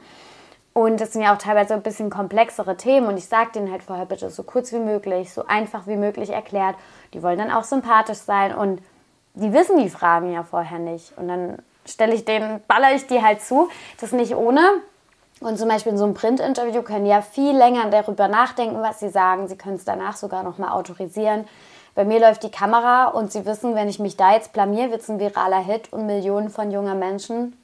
Und 0.73 1.01
das 1.01 1.13
sind 1.13 1.23
ja 1.23 1.35
auch 1.35 1.39
teilweise 1.39 1.75
ein 1.75 1.83
bisschen 1.83 2.09
komplexere 2.09 2.77
Themen. 2.77 3.09
Und 3.09 3.19
ich 3.19 3.27
sage 3.27 3.51
denen 3.53 3.71
halt 3.71 3.83
vorher 3.83 4.07
bitte 4.07 4.31
so 4.31 4.43
kurz 4.43 4.73
wie 4.73 4.79
möglich, 4.79 5.35
so 5.35 5.45
einfach 5.47 5.87
wie 5.87 5.97
möglich 5.97 6.31
erklärt. 6.31 6.77
Die 7.13 7.23
wollen 7.23 7.39
dann 7.39 7.51
auch 7.51 7.65
sympathisch 7.65 8.19
sein 8.19 8.55
und 8.55 8.81
die 9.35 9.53
wissen 9.53 9.77
die 9.79 9.91
Fragen 9.91 10.33
ja 10.33 10.45
vorher 10.45 10.79
nicht. 10.79 11.19
Und 11.19 11.29
dann 11.29 11.59
stelle 11.89 12.15
ich 12.15 12.25
den, 12.25 12.61
baller 12.69 12.95
ich 12.95 13.07
die 13.07 13.23
halt 13.23 13.43
zu. 13.43 13.69
Das 14.01 14.13
ist 14.13 14.15
nicht 14.15 14.35
ohne. 14.35 14.61
Und 15.41 15.59
zum 15.59 15.69
Beispiel 15.69 15.93
in 15.93 15.99
so 15.99 16.05
einem 16.05 16.15
Printinterview 16.15 16.83
können 16.83 17.07
ja 17.07 17.23
viel 17.23 17.57
länger 17.57 17.91
darüber 17.91 18.29
nachdenken, 18.29 18.83
was 18.83 19.01
sie 19.01 19.09
sagen. 19.09 19.49
Sie 19.49 19.57
können 19.57 19.77
es 19.77 19.85
danach 19.85 20.17
sogar 20.17 20.43
nochmal 20.43 20.71
autorisieren. 20.71 21.47
Bei 21.95 22.05
mir 22.05 22.21
läuft 22.21 22.43
die 22.43 22.51
Kamera 22.51 23.07
und 23.07 23.33
sie 23.33 23.45
wissen, 23.47 23.75
wenn 23.75 23.89
ich 23.89 23.99
mich 23.99 24.17
da 24.17 24.35
jetzt 24.35 24.53
blamier, 24.53 24.91
wird 24.91 25.03
es 25.03 25.09
ein 25.09 25.21
viraler 25.21 25.61
Hit 25.61 25.93
und 25.93 26.07
Millionen 26.07 26.51
von 26.51 26.71
jungen 26.71 26.99
Menschen 26.99 27.57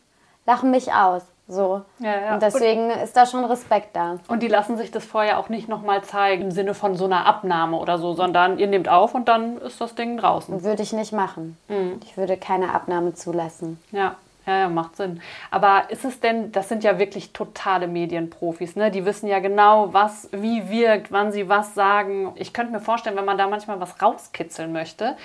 lachen 0.46 0.70
mich 0.70 0.92
aus. 0.92 1.22
So. 1.46 1.82
Ja, 1.98 2.20
ja. 2.20 2.34
Und 2.34 2.42
deswegen 2.42 2.90
und, 2.90 3.02
ist 3.02 3.16
da 3.16 3.26
schon 3.26 3.44
Respekt 3.44 3.94
da. 3.94 4.18
Und 4.28 4.42
die 4.42 4.48
lassen 4.48 4.76
sich 4.76 4.90
das 4.90 5.04
vorher 5.04 5.38
auch 5.38 5.48
nicht 5.48 5.68
nochmal 5.68 6.02
zeigen 6.02 6.44
im 6.44 6.50
Sinne 6.50 6.74
von 6.74 6.96
so 6.96 7.04
einer 7.04 7.26
Abnahme 7.26 7.76
oder 7.76 7.98
so, 7.98 8.14
sondern 8.14 8.58
ihr 8.58 8.66
nehmt 8.66 8.88
auf 8.88 9.14
und 9.14 9.28
dann 9.28 9.58
ist 9.58 9.80
das 9.80 9.94
Ding 9.94 10.16
draußen. 10.16 10.62
Würde 10.64 10.82
ich 10.82 10.92
nicht 10.92 11.12
machen. 11.12 11.58
Mhm. 11.68 12.00
Ich 12.04 12.16
würde 12.16 12.36
keine 12.36 12.74
Abnahme 12.74 13.14
zulassen. 13.14 13.78
Ja. 13.92 14.16
Ja, 14.46 14.58
ja, 14.58 14.68
macht 14.68 14.96
Sinn. 14.96 15.22
Aber 15.50 15.84
ist 15.88 16.04
es 16.04 16.20
denn, 16.20 16.52
das 16.52 16.68
sind 16.68 16.84
ja 16.84 16.98
wirklich 16.98 17.32
totale 17.32 17.86
Medienprofis, 17.86 18.76
ne? 18.76 18.90
Die 18.90 19.06
wissen 19.06 19.26
ja 19.26 19.38
genau, 19.38 19.94
was 19.94 20.28
wie 20.32 20.68
wirkt, 20.68 21.10
wann 21.10 21.32
sie 21.32 21.48
was 21.48 21.74
sagen. 21.74 22.32
Ich 22.34 22.52
könnte 22.52 22.72
mir 22.72 22.80
vorstellen, 22.80 23.16
wenn 23.16 23.24
man 23.24 23.38
da 23.38 23.46
manchmal 23.46 23.80
was 23.80 24.02
rauskitzeln 24.02 24.70
möchte, 24.70 25.16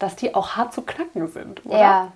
dass 0.00 0.16
die 0.16 0.34
auch 0.34 0.56
hart 0.56 0.72
zu 0.72 0.82
knacken 0.82 1.28
sind, 1.28 1.64
oder? 1.64 1.78
Ja. 1.78 2.12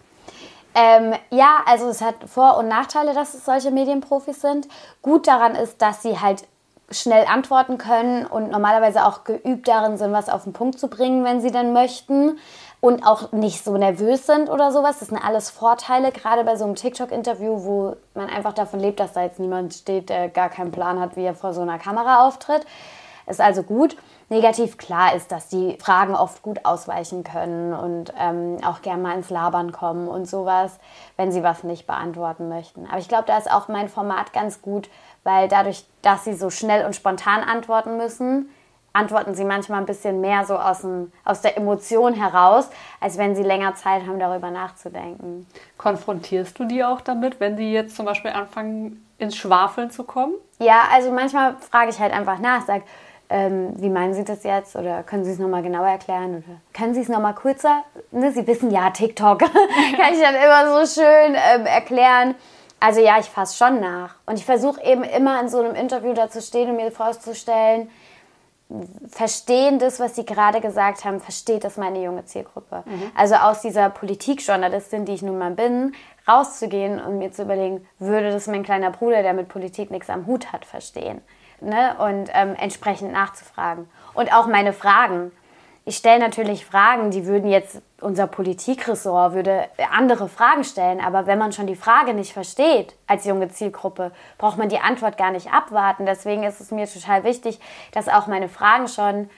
Ähm, 0.75 1.14
ja, 1.30 1.58
also 1.66 1.88
es 1.88 2.00
hat 2.00 2.14
Vor- 2.26 2.56
und 2.58 2.68
Nachteile, 2.68 3.14
dass 3.14 3.34
es 3.34 3.44
solche 3.44 3.70
Medienprofis 3.70 4.40
sind. 4.40 4.68
Gut 5.02 5.26
daran 5.26 5.54
ist, 5.54 5.82
dass 5.82 6.02
sie 6.02 6.20
halt 6.20 6.44
schnell 6.90 7.26
antworten 7.26 7.76
können 7.76 8.26
und 8.26 8.50
normalerweise 8.50 9.04
auch 9.04 9.25
geübt 9.25 9.68
darin 9.68 9.98
sind, 9.98 10.12
was 10.12 10.28
auf 10.28 10.44
den 10.44 10.52
Punkt 10.52 10.78
zu 10.78 10.88
bringen, 10.88 11.25
wenn 11.25 11.40
sie 11.40 11.50
dann 11.50 11.72
möchten 11.72 12.38
und 12.80 13.04
auch 13.06 13.32
nicht 13.32 13.64
so 13.64 13.76
nervös 13.76 14.26
sind 14.26 14.48
oder 14.48 14.72
sowas. 14.72 14.98
Das 14.98 15.08
sind 15.08 15.18
alles 15.18 15.50
Vorteile, 15.50 16.12
gerade 16.12 16.44
bei 16.44 16.56
so 16.56 16.64
einem 16.64 16.76
TikTok-Interview, 16.76 17.64
wo 17.64 17.96
man 18.14 18.28
einfach 18.28 18.54
davon 18.54 18.80
lebt, 18.80 19.00
dass 19.00 19.12
da 19.12 19.22
jetzt 19.22 19.38
niemand 19.38 19.75
steht, 19.75 20.08
der 20.08 20.28
gar 20.28 20.48
keinen 20.48 20.70
Plan 20.70 20.98
hat, 21.00 21.16
wie 21.16 21.25
er 21.25 21.34
vor 21.34 21.52
so 21.52 21.60
einer 21.60 21.78
Kamera 21.78 22.26
auftritt. 22.26 22.64
Ist 23.26 23.40
also 23.40 23.62
gut. 23.62 23.96
Negativ 24.30 24.76
klar 24.76 25.14
ist, 25.14 25.32
dass 25.32 25.49
die 25.49 25.78
Fragen 25.80 26.14
oft 26.14 26.42
gut 26.42 26.64
ausweichen 26.64 27.25
können 27.25 27.73
und 27.73 28.12
ähm, 28.18 28.58
auch 28.62 28.82
gerne 28.82 29.02
mal 29.02 29.14
ins 29.14 29.30
Labern 29.30 29.73
kommen 29.73 30.06
und 30.06 30.26
sowas, 30.26 30.78
wenn 31.16 31.32
sie 31.32 31.42
was 31.42 31.64
nicht 31.64 31.87
beantworten 31.87 32.50
möchten. 32.50 32.87
Aber 32.87 32.99
ich 32.99 33.08
glaube, 33.08 33.25
da 33.26 33.38
ist 33.38 33.50
auch 33.50 33.68
mein 33.68 33.88
Format 33.88 34.35
ganz 34.35 34.61
gut, 34.61 34.90
weil 35.25 35.49
dadurch, 35.49 35.87
dass 36.02 36.25
sie 36.25 36.35
so 36.35 36.50
schnell 36.50 36.85
und 36.85 36.94
spontan 36.94 37.42
antworten 37.42 37.97
müssen, 37.97 38.50
antworten 38.92 39.35
sie 39.35 39.44
manchmal 39.44 39.80
ein 39.80 39.87
bisschen 39.87 40.20
mehr 40.20 40.44
so 40.44 40.56
aus, 40.56 40.80
dem, 40.80 41.12
aus 41.25 41.40
der 41.40 41.56
Emotion 41.56 42.14
heraus, 42.14 42.68
als 43.00 43.16
wenn 43.16 43.35
sie 43.35 43.42
länger 43.42 43.75
Zeit 43.76 44.06
haben, 44.06 44.18
darüber 44.18 44.50
nachzudenken. 44.50 45.47
Konfrontierst 45.76 46.58
du 46.58 46.64
die 46.64 46.85
auch 46.85 47.00
damit, 47.00 47.40
wenn 47.40 47.56
sie 47.56 47.73
jetzt 47.73 47.97
zum 47.97 48.06
Beispiel 48.06 48.32
anfangen, 48.32 49.06
ins 49.18 49.37
Schwafeln 49.37 49.90
zu 49.90 50.04
kommen? 50.04 50.35
Ja, 50.58 50.82
also 50.92 51.12
manchmal 51.12 51.56
frage 51.58 51.90
ich 51.90 51.99
halt 51.99 52.12
einfach 52.12 52.38
nach, 52.38 52.66
sage, 52.66 52.82
ähm, 53.30 53.75
wie 53.76 53.90
meinen 53.90 54.14
Sie 54.14 54.25
das 54.25 54.42
jetzt? 54.42 54.75
Oder 54.75 55.02
können 55.02 55.25
Sie 55.25 55.32
es 55.32 55.38
nochmal 55.38 55.62
genauer 55.62 55.88
erklären? 55.88 56.37
Oder 56.37 56.61
können 56.73 56.94
Sie 56.94 57.00
es 57.00 57.08
nochmal 57.08 57.35
kürzer? 57.35 57.85
Ne, 58.11 58.32
Sie 58.32 58.47
wissen 58.47 58.70
ja, 58.70 58.90
TikTok 58.90 59.38
kann 59.40 60.14
ich 60.14 60.20
dann 60.20 60.35
immer 60.35 60.87
so 60.87 61.00
schön 61.00 61.35
ähm, 61.35 61.66
erklären. 61.66 62.35
Also 62.80 63.00
ja, 63.00 63.18
ich 63.18 63.26
fasse 63.26 63.56
schon 63.56 63.80
nach. 63.80 64.14
Und 64.25 64.38
ich 64.38 64.44
versuche 64.44 64.82
eben 64.82 65.02
immer 65.02 65.40
in 65.40 65.49
so 65.49 65.61
einem 65.61 65.75
Interview 65.75 66.14
da 66.14 66.30
zu 66.30 66.40
stehen 66.40 66.70
und 66.70 66.76
mir 66.76 66.90
vorzustellen, 66.90 67.90
verstehen 69.08 69.78
das, 69.78 69.99
was 69.99 70.14
Sie 70.14 70.25
gerade 70.25 70.61
gesagt 70.61 71.04
haben, 71.04 71.20
versteht 71.20 71.64
das 71.64 71.76
meine 71.76 72.02
junge 72.02 72.25
Zielgruppe. 72.26 72.82
Mhm. 72.85 73.11
Also 73.14 73.35
aus 73.35 73.62
dieser 73.62 73.90
Politikjournalistin, 73.90 75.06
die 75.06 75.14
ich 75.14 75.23
nun 75.23 75.38
mal 75.38 75.50
bin, 75.50 75.94
rauszugehen 76.28 77.00
und 77.00 77.18
mir 77.18 77.32
zu 77.32 77.42
überlegen, 77.42 77.87
würde 77.99 78.30
das 78.30 78.47
mein 78.47 78.62
kleiner 78.62 78.90
Bruder, 78.90 79.23
der 79.23 79.32
mit 79.32 79.49
Politik 79.49 79.90
nichts 79.90 80.11
am 80.11 80.26
Hut 80.26 80.52
hat, 80.52 80.64
verstehen 80.64 81.23
ne? 81.60 81.96
und 81.98 82.30
ähm, 82.32 82.54
entsprechend 82.58 83.12
nachzufragen. 83.12 83.88
Und 84.14 84.32
auch 84.32 84.46
meine 84.46 84.72
Fragen. 84.72 85.32
Ich 85.84 85.96
stelle 85.96 86.18
natürlich 86.18 86.66
Fragen, 86.66 87.10
die 87.10 87.24
würden 87.24 87.48
jetzt, 87.48 87.80
unser 88.02 88.26
Politikressort 88.26 89.32
würde 89.32 89.64
andere 89.90 90.28
Fragen 90.28 90.62
stellen, 90.62 91.00
aber 91.00 91.26
wenn 91.26 91.38
man 91.38 91.52
schon 91.52 91.66
die 91.66 91.76
Frage 91.76 92.12
nicht 92.12 92.34
versteht 92.34 92.94
als 93.06 93.24
junge 93.24 93.48
Zielgruppe, 93.48 94.12
braucht 94.36 94.58
man 94.58 94.68
die 94.68 94.80
Antwort 94.80 95.16
gar 95.16 95.30
nicht 95.30 95.50
abwarten. 95.50 96.04
Deswegen 96.04 96.42
ist 96.42 96.60
es 96.60 96.70
mir 96.70 96.86
total 96.86 97.24
wichtig, 97.24 97.58
dass 97.92 98.08
auch 98.08 98.26
meine 98.26 98.50
Fragen 98.50 98.86
schon 98.86 99.30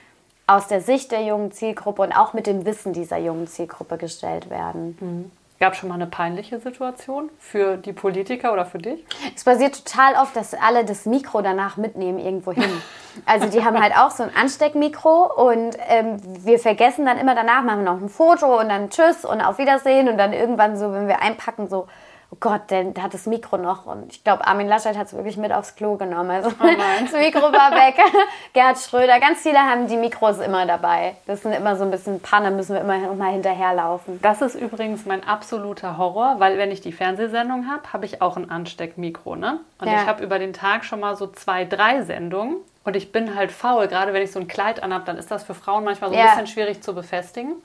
aus 0.45 0.67
der 0.67 0.81
Sicht 0.81 1.13
der 1.13 1.23
jungen 1.23 1.51
Zielgruppe 1.53 2.01
und 2.01 2.11
auch 2.11 2.33
mit 2.33 2.47
dem 2.47 2.65
Wissen 2.65 2.91
dieser 2.91 3.17
jungen 3.17 3.47
Zielgruppe 3.47 3.97
gestellt 3.97 4.49
werden. 4.49 4.97
Mhm. 4.99 5.31
Gab 5.61 5.73
es 5.73 5.79
schon 5.79 5.89
mal 5.89 5.95
eine 5.95 6.07
peinliche 6.07 6.59
Situation 6.59 7.29
für 7.37 7.77
die 7.77 7.93
Politiker 7.93 8.51
oder 8.51 8.65
für 8.65 8.79
dich? 8.79 9.05
Es 9.35 9.43
passiert 9.43 9.85
total 9.85 10.15
oft, 10.15 10.35
dass 10.35 10.55
alle 10.55 10.83
das 10.83 11.05
Mikro 11.05 11.43
danach 11.43 11.77
mitnehmen 11.77 12.17
irgendwo 12.17 12.51
hin. 12.51 12.81
Also 13.27 13.47
die 13.47 13.63
haben 13.63 13.79
halt 13.79 13.95
auch 13.95 14.09
so 14.09 14.23
ein 14.23 14.35
Ansteckmikro 14.35 15.49
und 15.49 15.77
ähm, 15.87 16.17
wir 16.43 16.57
vergessen 16.57 17.05
dann 17.05 17.19
immer 17.19 17.35
danach, 17.35 17.61
machen 17.61 17.83
wir 17.83 17.91
noch 17.91 18.01
ein 18.01 18.09
Foto 18.09 18.59
und 18.59 18.69
dann 18.69 18.89
Tschüss 18.89 19.23
und 19.23 19.39
auf 19.39 19.59
Wiedersehen 19.59 20.09
und 20.09 20.17
dann 20.17 20.33
irgendwann 20.33 20.77
so, 20.77 20.93
wenn 20.93 21.07
wir 21.07 21.21
einpacken, 21.21 21.69
so 21.69 21.85
oh 22.31 22.37
Gott, 22.39 22.69
der, 22.69 22.85
der 22.85 23.03
hat 23.03 23.13
das 23.13 23.25
Mikro 23.25 23.57
noch. 23.57 23.85
Und 23.85 24.11
ich 24.13 24.23
glaube, 24.23 24.47
Armin 24.47 24.67
Laschet 24.67 24.97
hat 24.97 25.07
es 25.07 25.13
wirklich 25.13 25.37
mit 25.37 25.51
aufs 25.51 25.75
Klo 25.75 25.97
genommen. 25.97 26.31
Also 26.31 26.49
oh 26.49 26.65
das 27.01 27.11
Mikro 27.11 27.41
war 27.41 27.71
weg. 27.71 27.95
Gerhard 28.53 28.79
Schröder, 28.79 29.19
ganz 29.19 29.41
viele 29.41 29.59
haben 29.59 29.87
die 29.87 29.97
Mikros 29.97 30.39
immer 30.39 30.65
dabei. 30.65 31.15
Das 31.27 31.41
sind 31.41 31.51
immer 31.51 31.75
so 31.75 31.83
ein 31.83 31.91
bisschen 31.91 32.21
Panne, 32.21 32.51
müssen 32.51 32.73
wir 32.73 32.81
immer 32.81 32.97
noch 32.97 33.15
mal 33.15 33.31
hinterherlaufen. 33.31 34.19
Das 34.21 34.41
ist 34.41 34.55
übrigens 34.55 35.05
mein 35.05 35.23
absoluter 35.25 35.97
Horror, 35.97 36.35
weil 36.39 36.57
wenn 36.57 36.71
ich 36.71 36.81
die 36.81 36.93
Fernsehsendung 36.93 37.69
habe, 37.69 37.91
habe 37.91 38.05
ich 38.05 38.21
auch 38.21 38.37
ein 38.37 38.49
Ansteckmikro. 38.49 39.35
Ne? 39.35 39.59
Und 39.79 39.87
ja. 39.87 40.01
ich 40.01 40.07
habe 40.07 40.23
über 40.23 40.39
den 40.39 40.53
Tag 40.53 40.85
schon 40.85 41.01
mal 41.01 41.15
so 41.15 41.27
zwei, 41.27 41.65
drei 41.65 42.01
Sendungen. 42.03 42.57
Und 42.83 42.95
ich 42.95 43.11
bin 43.11 43.35
halt 43.35 43.51
faul, 43.51 43.87
gerade 43.87 44.11
wenn 44.11 44.23
ich 44.23 44.31
so 44.31 44.39
ein 44.39 44.47
Kleid 44.47 44.81
anhabe, 44.81 45.05
dann 45.05 45.17
ist 45.17 45.29
das 45.29 45.43
für 45.43 45.53
Frauen 45.53 45.83
manchmal 45.83 46.09
so 46.09 46.15
ein 46.15 46.25
ja. 46.25 46.31
bisschen 46.31 46.47
schwierig 46.47 46.81
zu 46.81 46.95
befestigen 46.95 47.57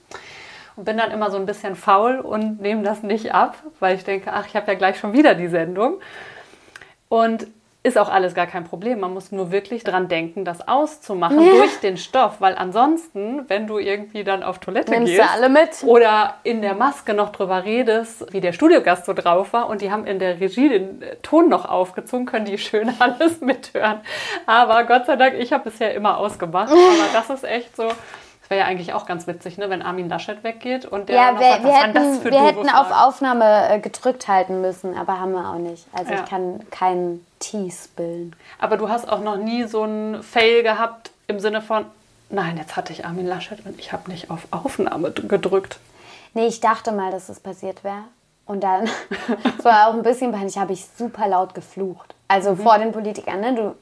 und 0.77 0.85
bin 0.85 0.97
dann 0.97 1.11
immer 1.11 1.31
so 1.31 1.37
ein 1.37 1.47
bisschen 1.47 1.75
faul 1.75 2.21
und 2.21 2.61
nehme 2.61 2.83
das 2.83 3.03
nicht 3.03 3.35
ab, 3.35 3.57
weil 3.81 3.97
ich 3.97 4.05
denke, 4.05 4.33
ach, 4.33 4.47
ich 4.47 4.55
habe 4.55 4.71
ja 4.71 4.79
gleich 4.79 4.99
schon 4.99 5.13
wieder 5.13 5.35
die 5.35 5.49
Sendung. 5.49 6.01
Und 7.09 7.47
ist 7.87 7.97
auch 7.97 8.09
alles 8.09 8.35
gar 8.35 8.49
kein 8.49 8.65
Problem. 8.65 8.99
Man 8.99 9.15
muss 9.15 9.31
nur 9.31 9.53
wirklich 9.53 9.85
dran 9.85 10.09
denken, 10.09 10.45
das 10.45 10.67
auszumachen 10.67 11.41
ja. 11.41 11.53
durch 11.53 11.79
den 11.81 11.97
Stoff, 11.97 12.41
weil 12.41 12.57
ansonsten, 12.57 13.49
wenn 13.49 13.69
du 13.69 13.79
irgendwie 13.79 14.25
dann 14.25 14.43
auf 14.43 14.59
Toilette 14.59 14.91
Nimmst 14.91 15.13
gehst 15.13 15.33
alle 15.33 15.49
mit. 15.49 15.85
oder 15.85 16.35
in 16.43 16.63
der 16.63 16.75
Maske 16.75 17.15
noch 17.15 17.31
drüber 17.31 17.65
redest, 17.65 18.33
wie 18.33 18.41
der 18.41 18.53
Studiogast 18.53 19.07
so 19.07 19.13
drauf 19.13 19.53
war 19.53 19.69
und 19.69 19.83
die 19.83 19.93
haben 19.93 20.05
in 20.05 20.19
der 20.19 20.41
Regie 20.41 20.69
den 20.69 21.01
Ton 21.23 21.49
noch 21.49 21.65
aufgezogen, 21.65 22.27
können 22.27 22.45
die 22.45 22.59
schön 22.59 22.93
alles 22.99 23.41
mithören. 23.41 24.01
Aber 24.47 24.83
Gott 24.83 25.07
sei 25.07 25.15
Dank, 25.15 25.35
ich 25.39 25.53
habe 25.53 25.71
bisher 25.71 25.95
immer 25.95 26.19
ausgemacht. 26.19 26.73
Aber 26.73 27.09
das 27.13 27.31
ist 27.31 27.45
echt 27.45 27.77
so. 27.77 27.89
Das 28.47 28.51
wäre 28.51 28.61
ja 28.61 28.67
eigentlich 28.69 28.93
auch 28.93 29.07
ganz 29.07 29.27
witzig, 29.27 29.59
ne, 29.59 29.71
wenn 29.71 29.83
Armin 29.83 30.09
Laschet 30.09 30.45
weggeht 30.45 30.85
und 30.85 31.09
der 31.09 31.17
ja, 31.17 31.41
wir, 31.41 31.51
sagt, 31.51 31.65
wir 31.65 31.83
hätten, 31.83 31.95
das 31.95 32.25
Wir 32.25 32.47
hätten 32.47 32.69
auf 32.69 32.93
Aufnahme 32.93 33.69
äh, 33.71 33.81
gedrückt 33.81 34.29
halten 34.29 34.61
müssen, 34.61 34.97
aber 34.97 35.19
haben 35.19 35.33
wir 35.33 35.51
auch 35.51 35.59
nicht. 35.59 35.85
Also 35.93 36.13
ja. 36.13 36.21
ich 36.21 36.31
kann 36.31 36.61
keinen 36.71 37.27
Tee 37.41 37.73
spillen. 37.73 38.37
Aber 38.61 38.77
du 38.77 38.89
hast 38.89 39.09
auch 39.09 39.19
noch 39.19 39.37
nie 39.37 39.65
so 39.65 39.83
einen 39.83 40.23
Fail 40.23 40.63
gehabt 40.63 41.11
im 41.27 41.41
Sinne 41.41 41.61
von, 41.61 41.87
nein, 42.31 42.57
jetzt 42.57 42.77
hatte 42.77 42.93
ich 42.93 43.05
Armin 43.05 43.27
Laschet 43.27 43.67
und 43.67 43.81
ich 43.81 43.93
habe 43.93 44.09
nicht 44.09 44.31
auf 44.31 44.47
Aufnahme 44.53 45.11
gedrückt. 45.11 45.81
Nee, 46.33 46.47
ich 46.47 46.61
dachte 46.61 46.93
mal, 46.93 47.11
dass 47.11 47.29
es 47.29 47.41
passiert 47.41 47.83
wäre. 47.83 48.05
Und 48.45 48.63
dann, 48.63 48.85
es 49.59 49.65
war 49.65 49.89
auch 49.89 49.95
ein 49.95 50.05
bisschen 50.05 50.31
peinlich, 50.31 50.57
habe 50.57 50.73
ich 50.73 50.87
super 50.97 51.27
laut 51.27 51.53
geflucht. 51.53 52.15
Also 52.29 52.53
mhm. 52.53 52.59
vor 52.59 52.79
den 52.79 52.93
Politikern, 52.93 53.41
ne? 53.41 53.55
Du, 53.57 53.75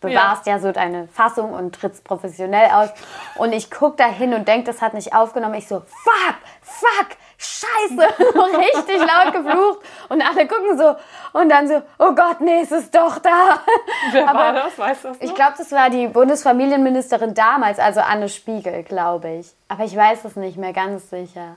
bewahrst 0.00 0.46
ja. 0.46 0.54
ja. 0.54 0.58
so 0.58 0.72
deine 0.72 1.08
Fassung 1.08 1.52
und 1.52 1.74
trittst 1.74 2.04
professionell 2.04 2.70
aus. 2.70 2.90
Und 3.36 3.52
ich 3.52 3.70
gucke 3.70 3.96
da 3.96 4.06
hin 4.06 4.34
und 4.34 4.46
denke, 4.46 4.66
das 4.66 4.82
hat 4.82 4.94
nicht 4.94 5.14
aufgenommen. 5.14 5.54
Ich 5.54 5.68
so, 5.68 5.80
fuck, 5.80 6.36
fuck, 6.62 7.16
scheiße, 7.38 8.32
so 8.34 8.42
richtig 8.58 8.98
laut 8.98 9.32
geflucht. 9.32 9.80
Und 10.08 10.22
alle 10.22 10.46
gucken 10.46 10.76
so 10.76 10.96
und 11.38 11.48
dann 11.48 11.68
so, 11.68 11.82
oh 11.98 12.12
Gott, 12.14 12.40
nee, 12.40 12.60
es 12.62 12.72
ist 12.72 12.94
doch 12.94 13.18
da. 13.18 13.60
Wer 14.12 14.28
Aber 14.28 14.38
war 14.38 14.52
das? 14.52 14.78
Weißt 14.78 15.04
du 15.04 15.08
das 15.08 15.20
noch? 15.20 15.24
Ich 15.24 15.34
glaube, 15.34 15.54
das 15.56 15.72
war 15.72 15.90
die 15.90 16.08
Bundesfamilienministerin 16.08 17.34
damals, 17.34 17.78
also 17.78 18.00
Anne 18.00 18.28
Spiegel, 18.28 18.82
glaube 18.82 19.30
ich. 19.30 19.52
Aber 19.68 19.84
ich 19.84 19.96
weiß 19.96 20.24
es 20.24 20.36
nicht 20.36 20.56
mehr 20.56 20.72
ganz 20.72 21.10
sicher. 21.10 21.56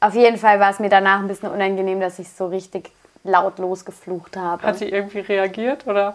Auf 0.00 0.14
jeden 0.14 0.38
Fall 0.38 0.60
war 0.60 0.70
es 0.70 0.78
mir 0.78 0.88
danach 0.88 1.18
ein 1.18 1.28
bisschen 1.28 1.50
unangenehm, 1.50 2.00
dass 2.00 2.18
ich 2.18 2.30
so 2.30 2.46
richtig 2.46 2.92
laut 3.24 3.58
losgeflucht 3.58 4.36
habe. 4.36 4.62
Hat 4.62 4.78
sie 4.78 4.88
irgendwie 4.88 5.20
reagiert 5.20 5.86
oder? 5.86 6.14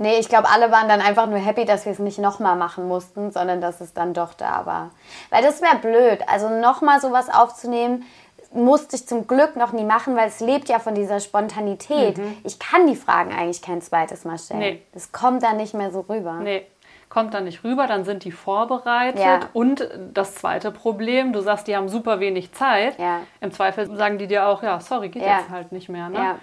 Nee, 0.00 0.18
ich 0.18 0.30
glaube, 0.30 0.48
alle 0.48 0.72
waren 0.72 0.88
dann 0.88 1.02
einfach 1.02 1.26
nur 1.26 1.38
happy, 1.38 1.66
dass 1.66 1.84
wir 1.84 1.92
es 1.92 1.98
nicht 1.98 2.18
nochmal 2.18 2.56
machen 2.56 2.88
mussten, 2.88 3.30
sondern 3.32 3.60
dass 3.60 3.82
es 3.82 3.92
dann 3.92 4.14
doch 4.14 4.32
da 4.32 4.64
war. 4.64 4.92
Weil 5.28 5.42
das 5.42 5.60
wäre 5.60 5.76
blöd. 5.76 6.26
Also 6.26 6.48
nochmal 6.48 7.02
sowas 7.02 7.28
aufzunehmen, 7.28 8.06
musste 8.50 8.96
ich 8.96 9.06
zum 9.06 9.26
Glück 9.26 9.56
noch 9.56 9.72
nie 9.72 9.84
machen, 9.84 10.16
weil 10.16 10.28
es 10.28 10.40
lebt 10.40 10.70
ja 10.70 10.78
von 10.78 10.94
dieser 10.94 11.20
Spontanität. 11.20 12.16
Mhm. 12.16 12.38
Ich 12.44 12.58
kann 12.58 12.86
die 12.86 12.96
Fragen 12.96 13.30
eigentlich 13.30 13.60
kein 13.60 13.82
zweites 13.82 14.24
Mal 14.24 14.38
stellen. 14.38 14.60
Nee. 14.60 14.82
Das 14.94 15.12
kommt 15.12 15.42
dann 15.42 15.58
nicht 15.58 15.74
mehr 15.74 15.90
so 15.90 16.00
rüber. 16.00 16.40
Nee 16.42 16.66
kommt 17.10 17.34
dann 17.34 17.44
nicht 17.44 17.64
rüber, 17.64 17.88
dann 17.88 18.04
sind 18.04 18.24
die 18.24 18.30
vorbereitet. 18.30 19.20
Ja. 19.20 19.40
Und 19.52 19.86
das 20.14 20.36
zweite 20.36 20.70
Problem, 20.70 21.32
du 21.32 21.40
sagst, 21.40 21.66
die 21.66 21.76
haben 21.76 21.88
super 21.88 22.20
wenig 22.20 22.52
Zeit. 22.52 22.98
Ja. 23.00 23.22
Im 23.40 23.50
Zweifel 23.50 23.94
sagen 23.96 24.16
die 24.16 24.28
dir 24.28 24.46
auch, 24.46 24.62
ja, 24.62 24.78
sorry, 24.80 25.08
geht 25.08 25.24
ja. 25.24 25.40
jetzt 25.40 25.50
halt 25.50 25.72
nicht 25.72 25.88
mehr. 25.88 26.08
Ne? 26.08 26.18
Ja. 26.18 26.36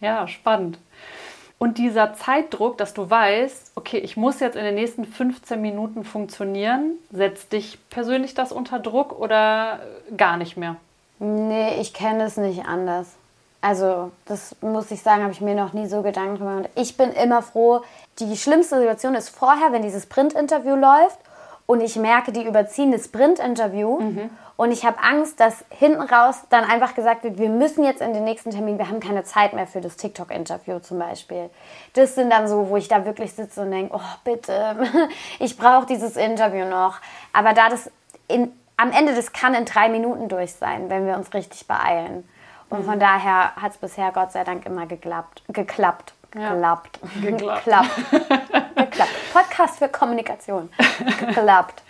ja, 0.00 0.26
spannend. 0.26 0.78
Und 1.58 1.78
dieser 1.78 2.14
Zeitdruck, 2.14 2.76
dass 2.76 2.92
du 2.92 3.08
weißt, 3.08 3.72
okay, 3.76 3.98
ich 3.98 4.16
muss 4.16 4.40
jetzt 4.40 4.56
in 4.56 4.64
den 4.64 4.74
nächsten 4.74 5.06
15 5.06 5.60
Minuten 5.60 6.04
funktionieren, 6.04 6.92
setzt 7.10 7.52
dich 7.52 7.78
persönlich 7.88 8.34
das 8.34 8.52
unter 8.52 8.78
Druck 8.78 9.18
oder 9.18 9.80
gar 10.16 10.36
nicht 10.36 10.56
mehr? 10.56 10.76
Nee, 11.18 11.80
ich 11.80 11.94
kenne 11.94 12.24
es 12.24 12.36
nicht 12.36 12.66
anders. 12.66 13.06
Also, 13.62 14.12
das 14.26 14.54
muss 14.60 14.90
ich 14.90 15.00
sagen, 15.00 15.22
habe 15.22 15.32
ich 15.32 15.40
mir 15.40 15.54
noch 15.54 15.72
nie 15.72 15.86
so 15.86 16.02
Gedanken 16.02 16.38
gemacht. 16.38 16.68
Ich 16.74 16.98
bin 16.98 17.10
immer 17.12 17.40
froh. 17.40 17.82
Die 18.18 18.36
schlimmste 18.36 18.76
Situation 18.76 19.14
ist 19.14 19.30
vorher, 19.30 19.72
wenn 19.72 19.82
dieses 19.82 20.06
Print-Interview 20.06 20.76
läuft 20.76 21.18
und 21.66 21.80
ich 21.80 21.96
merke, 21.96 22.32
die 22.32 22.46
überziehen 22.46 22.92
das 22.92 23.06
Sprint-Interview 23.06 24.00
mhm. 24.00 24.30
und 24.56 24.70
ich 24.70 24.84
habe 24.84 25.02
Angst, 25.02 25.40
dass 25.40 25.64
hinten 25.70 26.00
raus 26.00 26.42
dann 26.48 26.64
einfach 26.64 26.94
gesagt 26.94 27.24
wird, 27.24 27.38
wir 27.38 27.48
müssen 27.48 27.84
jetzt 27.84 28.00
in 28.00 28.14
den 28.14 28.24
nächsten 28.24 28.50
Termin, 28.50 28.78
wir 28.78 28.88
haben 28.88 29.00
keine 29.00 29.24
Zeit 29.24 29.52
mehr 29.52 29.66
für 29.66 29.80
das 29.80 29.96
TikTok-Interview 29.96 30.78
zum 30.78 31.00
Beispiel. 31.00 31.50
Das 31.94 32.14
sind 32.14 32.30
dann 32.30 32.46
so, 32.46 32.68
wo 32.70 32.76
ich 32.76 32.86
da 32.86 33.04
wirklich 33.04 33.32
sitze 33.32 33.62
und 33.62 33.72
denke, 33.72 33.96
oh 33.96 34.00
bitte, 34.24 34.76
ich 35.40 35.58
brauche 35.58 35.86
dieses 35.86 36.16
Interview 36.16 36.64
noch. 36.66 36.98
Aber 37.32 37.52
da 37.52 37.68
das 37.68 37.90
in, 38.28 38.52
am 38.76 38.92
Ende, 38.92 39.14
das 39.14 39.32
kann 39.32 39.54
in 39.54 39.64
drei 39.64 39.88
Minuten 39.88 40.28
durch 40.28 40.52
sein, 40.52 40.88
wenn 40.88 41.06
wir 41.06 41.16
uns 41.16 41.34
richtig 41.34 41.66
beeilen. 41.66 42.28
Und 42.70 42.80
mhm. 42.80 42.84
von 42.84 43.00
daher 43.00 43.56
hat 43.56 43.72
es 43.72 43.78
bisher 43.78 44.12
Gott 44.12 44.30
sei 44.32 44.44
Dank 44.44 44.66
immer 44.66 44.86
geklappt. 44.86 45.42
Geklappt. 45.48 46.14
Ja. 46.34 46.52
Geklappt. 46.52 47.00
Geklappt. 47.22 47.90
geklappt. 48.96 49.32
Podcast 49.32 49.78
für 49.78 49.88
Kommunikation. 49.88 50.70
Geklappt. 51.20 51.82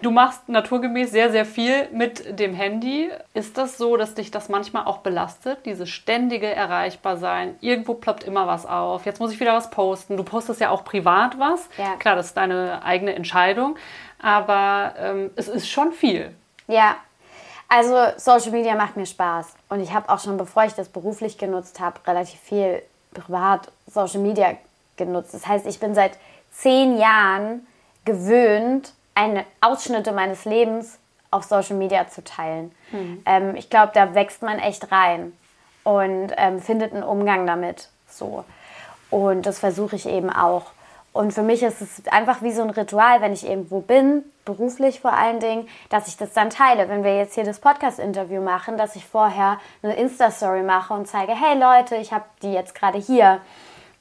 Du 0.00 0.12
machst 0.12 0.48
naturgemäß 0.48 1.10
sehr, 1.10 1.30
sehr 1.32 1.44
viel 1.44 1.88
mit 1.90 2.38
dem 2.38 2.54
Handy. 2.54 3.10
Ist 3.34 3.58
das 3.58 3.76
so, 3.76 3.96
dass 3.96 4.14
dich 4.14 4.30
das 4.30 4.48
manchmal 4.48 4.86
auch 4.86 4.98
belastet, 4.98 5.66
dieses 5.66 5.90
ständige 5.90 6.46
Erreichbarsein? 6.46 7.56
Irgendwo 7.60 7.94
ploppt 7.94 8.22
immer 8.22 8.46
was 8.46 8.64
auf. 8.64 9.06
Jetzt 9.06 9.18
muss 9.18 9.32
ich 9.32 9.40
wieder 9.40 9.54
was 9.54 9.70
posten. 9.70 10.16
Du 10.16 10.22
postest 10.22 10.60
ja 10.60 10.70
auch 10.70 10.84
privat 10.84 11.38
was. 11.38 11.68
Ja. 11.76 11.96
Klar, 11.96 12.14
das 12.14 12.26
ist 12.26 12.36
deine 12.36 12.82
eigene 12.84 13.14
Entscheidung. 13.14 13.76
Aber 14.20 14.94
ähm, 14.98 15.30
es 15.34 15.48
ist 15.48 15.68
schon 15.68 15.92
viel. 15.92 16.34
Ja, 16.68 16.96
also 17.68 17.96
Social 18.16 18.52
Media 18.52 18.76
macht 18.76 18.96
mir 18.96 19.06
Spaß. 19.06 19.48
Und 19.68 19.80
ich 19.80 19.92
habe 19.92 20.08
auch 20.08 20.20
schon, 20.20 20.36
bevor 20.36 20.64
ich 20.64 20.74
das 20.74 20.88
beruflich 20.88 21.38
genutzt 21.38 21.80
habe, 21.80 21.98
relativ 22.06 22.38
viel 22.38 22.82
privat 23.12 23.72
Social 23.86 24.20
Media 24.20 24.56
genutzt. 24.96 25.34
Das 25.34 25.46
heißt, 25.46 25.66
ich 25.66 25.80
bin 25.80 25.94
seit 25.94 26.18
zehn 26.60 26.98
Jahren 26.98 27.66
gewöhnt, 28.04 28.92
eine 29.14 29.44
Ausschnitte 29.60 30.12
meines 30.12 30.44
Lebens 30.44 30.98
auf 31.30 31.44
Social 31.44 31.76
Media 31.76 32.08
zu 32.08 32.24
teilen. 32.24 32.72
Mhm. 32.90 33.22
Ähm, 33.26 33.56
ich 33.56 33.70
glaube, 33.70 33.92
da 33.94 34.14
wächst 34.14 34.42
man 34.42 34.58
echt 34.58 34.90
rein 34.90 35.32
und 35.84 36.32
ähm, 36.36 36.60
findet 36.60 36.92
einen 36.92 37.02
Umgang 37.02 37.46
damit. 37.46 37.90
So. 38.08 38.44
Und 39.10 39.46
das 39.46 39.58
versuche 39.58 39.96
ich 39.96 40.08
eben 40.08 40.30
auch. 40.30 40.66
Und 41.12 41.32
für 41.32 41.42
mich 41.42 41.62
ist 41.62 41.80
es 41.80 42.06
einfach 42.08 42.42
wie 42.42 42.52
so 42.52 42.62
ein 42.62 42.70
Ritual, 42.70 43.20
wenn 43.20 43.32
ich 43.32 43.48
irgendwo 43.48 43.80
bin, 43.80 44.22
beruflich 44.44 45.00
vor 45.00 45.12
allen 45.12 45.40
Dingen, 45.40 45.68
dass 45.88 46.06
ich 46.06 46.16
das 46.16 46.32
dann 46.32 46.50
teile. 46.50 46.88
Wenn 46.88 47.02
wir 47.02 47.16
jetzt 47.16 47.34
hier 47.34 47.44
das 47.44 47.60
Podcast-Interview 47.60 48.40
machen, 48.40 48.76
dass 48.76 48.94
ich 48.96 49.04
vorher 49.04 49.58
eine 49.82 49.96
Insta-Story 49.96 50.62
mache 50.62 50.94
und 50.94 51.08
zeige, 51.08 51.32
hey 51.32 51.58
Leute, 51.58 51.96
ich 51.96 52.12
habe 52.12 52.24
die 52.42 52.52
jetzt 52.52 52.74
gerade 52.74 52.98
hier. 52.98 53.40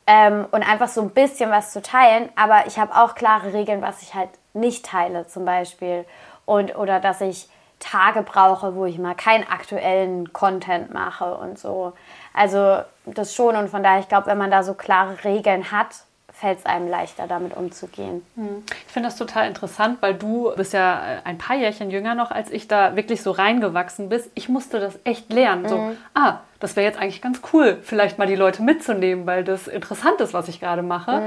Ähm, 0.08 0.46
und 0.52 0.64
einfach 0.64 0.88
so 0.88 1.02
ein 1.02 1.10
bisschen 1.10 1.52
was 1.52 1.72
zu 1.72 1.82
teilen. 1.82 2.30
Aber 2.36 2.66
ich 2.66 2.80
habe 2.80 2.96
auch 2.96 3.14
klare 3.14 3.54
Regeln, 3.54 3.82
was 3.82 4.02
ich 4.02 4.14
halt 4.14 4.30
nicht 4.54 4.86
teile 4.86 5.28
zum 5.28 5.46
Beispiel. 5.46 6.06
Und, 6.46 6.76
oder 6.78 7.00
dass 7.00 7.22
ich 7.22 7.50
Tage 7.80 8.24
brauche, 8.24 8.76
wo 8.76 8.86
ich 8.86 8.98
mal 8.98 9.16
keinen 9.16 9.48
aktuellen 9.48 10.34
Content 10.34 10.94
mache 10.94 11.36
und 11.36 11.60
so. 11.60 11.94
Also 12.34 12.82
das 13.06 13.36
schon 13.36 13.56
und 13.56 13.70
von 13.70 13.84
daher, 13.84 14.00
ich 14.00 14.08
glaube, 14.08 14.28
wenn 14.28 14.38
man 14.38 14.50
da 14.52 14.64
so 14.64 14.74
klare 14.74 15.24
Regeln 15.24 15.72
hat, 15.72 16.07
fällt 16.40 16.60
es 16.60 16.66
einem 16.66 16.88
leichter, 16.88 17.26
damit 17.26 17.58
umzugehen. 17.58 18.24
Hm. 18.36 18.64
Ich 18.86 18.94
finde 18.94 19.10
das 19.10 19.18
total 19.18 19.48
interessant, 19.48 19.98
weil 20.02 20.14
du 20.14 20.54
bist 20.56 20.72
ja 20.74 21.22
ein 21.24 21.40
paar 21.40 21.56
Jährchen 21.56 21.90
jünger 21.90 22.14
noch, 22.14 22.30
als 22.30 22.52
ich 22.52 22.68
da 22.68 22.96
wirklich 22.96 23.24
so 23.24 23.32
reingewachsen 23.32 24.10
bist. 24.10 24.30
Ich 24.36 24.48
musste 24.48 24.80
das 24.80 25.00
echt 25.04 25.34
lernen. 25.34 25.64
Mhm. 25.64 25.68
So, 25.68 25.92
ah, 26.14 26.42
das 26.60 26.76
wäre 26.76 26.86
jetzt 26.86 27.00
eigentlich 27.00 27.22
ganz 27.22 27.42
cool, 27.54 27.80
vielleicht 27.82 28.20
mal 28.20 28.28
die 28.28 28.36
Leute 28.36 28.62
mitzunehmen, 28.62 29.26
weil 29.26 29.44
das 29.44 29.68
interessant 29.68 30.22
ist, 30.22 30.34
was 30.34 30.48
ich 30.48 30.60
gerade 30.60 30.84
mache. 30.84 31.22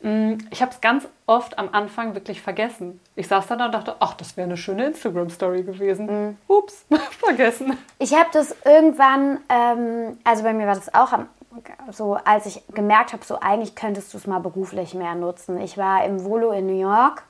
Mhm. 0.00 0.38
Ich 0.50 0.62
habe 0.62 0.70
es 0.70 0.80
ganz 0.80 1.08
oft 1.26 1.58
am 1.58 1.68
Anfang 1.72 2.14
wirklich 2.14 2.40
vergessen. 2.40 3.00
Ich 3.16 3.26
saß 3.26 3.48
da 3.48 3.64
und 3.64 3.72
dachte, 3.72 3.96
ach, 3.98 4.14
das 4.14 4.36
wäre 4.36 4.46
eine 4.46 4.56
schöne 4.56 4.86
Instagram-Story 4.86 5.64
gewesen. 5.64 6.06
Mhm. 6.06 6.36
Ups, 6.46 6.84
vergessen. 7.18 7.76
Ich 7.98 8.14
habe 8.14 8.28
das 8.32 8.54
irgendwann, 8.64 9.38
ähm, 9.48 10.18
also 10.22 10.44
bei 10.44 10.52
mir 10.52 10.66
war 10.66 10.74
das 10.76 10.92
auch 10.94 11.12
am 11.12 11.28
so 11.90 12.14
als 12.24 12.46
ich 12.46 12.62
gemerkt 12.68 13.12
habe, 13.12 13.24
so 13.24 13.38
eigentlich 13.40 13.74
könntest 13.74 14.12
du 14.12 14.18
es 14.18 14.26
mal 14.26 14.40
beruflich 14.40 14.94
mehr 14.94 15.14
nutzen. 15.14 15.60
Ich 15.60 15.76
war 15.76 16.04
im 16.04 16.24
Volo 16.24 16.52
in 16.52 16.66
New 16.66 16.80
York 16.80 17.24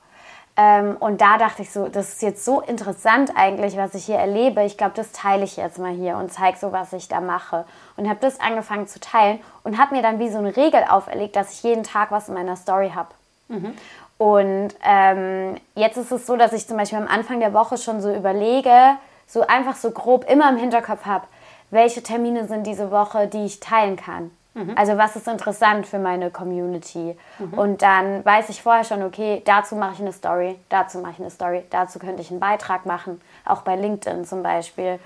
ähm, 0.57 0.97
und 1.01 1.21
da 1.21 1.39
dachte 1.39 1.63
ich 1.63 1.71
so, 1.71 1.89
das 1.89 2.11
ist 2.11 2.23
jetzt 2.23 2.45
so 2.45 2.61
interessant 2.61 3.33
eigentlich, 3.35 3.77
was 3.77 3.95
ich 3.95 4.05
hier 4.05 4.17
erlebe. 4.17 4.63
Ich 4.65 4.77
glaube, 4.77 4.93
das 4.95 5.13
teile 5.13 5.45
ich 5.45 5.57
jetzt 5.57 5.79
mal 5.79 5.93
hier 5.93 6.17
und 6.19 6.31
zeige 6.31 6.59
so, 6.59 6.73
was 6.73 6.93
ich 6.93 7.09
da 7.09 7.21
mache. 7.21 7.65
Und 7.97 8.09
habe 8.09 8.21
das 8.21 8.39
angefangen 8.39 8.87
zu 8.87 9.01
teilen 9.01 9.41
und 9.65 9.79
habe 9.79 9.95
mir 9.95 10.03
dann 10.03 10.19
wie 10.19 10.29
so 10.29 10.39
eine 10.39 10.55
Regel 10.55 10.85
auferlegt, 10.89 11.37
dass 11.37 11.53
ich 11.53 11.63
jeden 11.63 11.85
Tag 11.85 12.11
was 12.11 12.29
in 12.29 12.35
meiner 12.35 12.57
Story 12.57 12.93
habe. 12.95 13.09
Mhm. 13.49 13.75
Und 14.19 14.75
ähm, 14.85 15.57
jetzt 15.75 15.97
ist 15.97 16.13
es 16.13 16.27
so, 16.27 16.37
dass 16.37 16.53
ich 16.53 16.69
zum 16.69 16.77
Beispiel 16.77 16.99
am 16.99 17.09
Anfang 17.09 17.41
der 17.41 17.55
Woche 17.55 17.79
schon 17.79 18.01
so 18.03 18.15
überlege, 18.15 18.97
so 19.27 19.47
einfach 19.47 19.75
so 19.75 19.91
grob 19.91 20.31
immer 20.31 20.51
im 20.51 20.59
Hinterkopf 20.59 21.07
habe, 21.07 21.27
welche 21.73 22.03
Termine 22.03 22.47
sind 22.47 22.67
diese 22.67 22.91
Woche, 22.91 23.27
die 23.27 23.47
ich 23.47 23.59
teilen 23.59 23.97
kann. 23.97 24.31
Mhm. 24.55 24.75
Also 24.77 24.99
was 24.99 25.17
ist 25.17 25.27
interessant 25.27 25.87
für 25.87 25.99
meine 25.99 26.31
Community. 26.31 27.17
Mhm. 27.39 27.55
Und 27.55 27.83
dann 27.83 28.25
weiß 28.25 28.51
ich 28.51 28.63
vorher 28.63 28.85
schon, 28.85 29.03
okay, 29.03 29.43
dazu 29.45 29.75
mache 29.75 29.95
ich 29.95 30.01
eine 30.01 30.13
Story, 30.13 30.57
dazu 30.69 30.99
mache 30.99 31.13
ich 31.13 31.21
eine 31.21 31.31
Story, 31.31 31.65
dazu 31.71 31.99
könnte 31.99 32.21
ich 32.21 32.31
einen 32.31 32.41
Beitrag 32.41 32.85
machen, 32.85 33.21
auch 33.47 33.63
bei 33.63 33.75
LinkedIn 33.75 34.27
zum 34.27 34.43
Beispiel. 34.43 34.99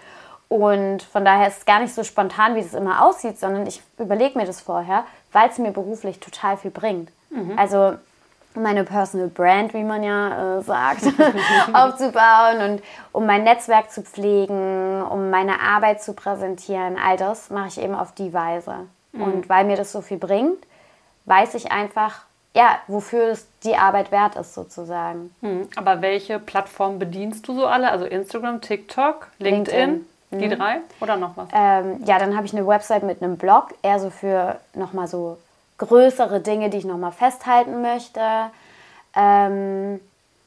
Und 0.48 1.02
von 1.02 1.24
daher 1.24 1.48
ist 1.48 1.58
es 1.58 1.64
gar 1.64 1.80
nicht 1.80 1.94
so 1.94 2.02
spontan, 2.02 2.56
wie 2.56 2.60
es 2.60 2.74
immer 2.74 3.04
aussieht, 3.04 3.38
sondern 3.38 3.66
ich 3.66 3.80
überlege 3.98 4.36
mir 4.36 4.46
das 4.46 4.60
vorher, 4.60 5.04
weil 5.32 5.48
es 5.48 5.58
mir 5.58 5.70
beruflich 5.70 6.18
total 6.18 6.56
viel 6.56 6.72
bringt. 6.72 7.10
Mhm. 7.30 7.56
Also 7.56 7.94
meine 8.56 8.84
Personal 8.84 9.28
Brand, 9.28 9.74
wie 9.74 9.84
man 9.84 10.02
ja 10.02 10.58
äh, 10.58 10.62
sagt, 10.62 11.02
aufzubauen 11.72 12.70
und 12.70 12.82
um 13.12 13.26
mein 13.26 13.44
Netzwerk 13.44 13.90
zu 13.90 14.02
pflegen, 14.02 15.02
um 15.02 15.30
meine 15.30 15.60
Arbeit 15.60 16.02
zu 16.02 16.12
präsentieren. 16.14 16.96
All 17.02 17.16
das 17.16 17.50
mache 17.50 17.68
ich 17.68 17.80
eben 17.80 17.94
auf 17.94 18.12
die 18.12 18.32
Weise. 18.32 18.86
Mhm. 19.12 19.22
Und 19.22 19.48
weil 19.48 19.64
mir 19.64 19.76
das 19.76 19.92
so 19.92 20.00
viel 20.00 20.18
bringt, 20.18 20.58
weiß 21.26 21.54
ich 21.54 21.72
einfach, 21.72 22.22
ja, 22.54 22.78
wofür 22.86 23.28
es 23.28 23.46
die 23.64 23.76
Arbeit 23.76 24.10
wert 24.10 24.36
ist, 24.36 24.54
sozusagen. 24.54 25.34
Mhm. 25.42 25.68
Aber 25.76 26.00
welche 26.00 26.38
Plattform 26.38 26.98
bedienst 26.98 27.46
du 27.46 27.54
so 27.54 27.66
alle? 27.66 27.90
Also 27.90 28.06
Instagram, 28.06 28.60
TikTok, 28.60 29.28
LinkedIn? 29.38 29.78
LinkedIn. 29.78 30.06
Die 30.32 30.48
mhm. 30.48 30.58
drei 30.58 30.80
oder 31.00 31.16
noch 31.16 31.36
was? 31.36 31.48
Ähm, 31.52 32.00
ja, 32.04 32.18
dann 32.18 32.36
habe 32.36 32.46
ich 32.46 32.52
eine 32.52 32.66
Website 32.66 33.04
mit 33.04 33.22
einem 33.22 33.36
Blog, 33.36 33.74
eher 33.82 34.00
so 34.00 34.10
für 34.10 34.58
nochmal 34.74 35.06
so 35.06 35.38
größere 35.78 36.40
Dinge, 36.40 36.70
die 36.70 36.78
ich 36.78 36.84
nochmal 36.84 37.12
festhalten 37.12 37.82
möchte. 37.82 38.20
Ähm, 39.14 40.00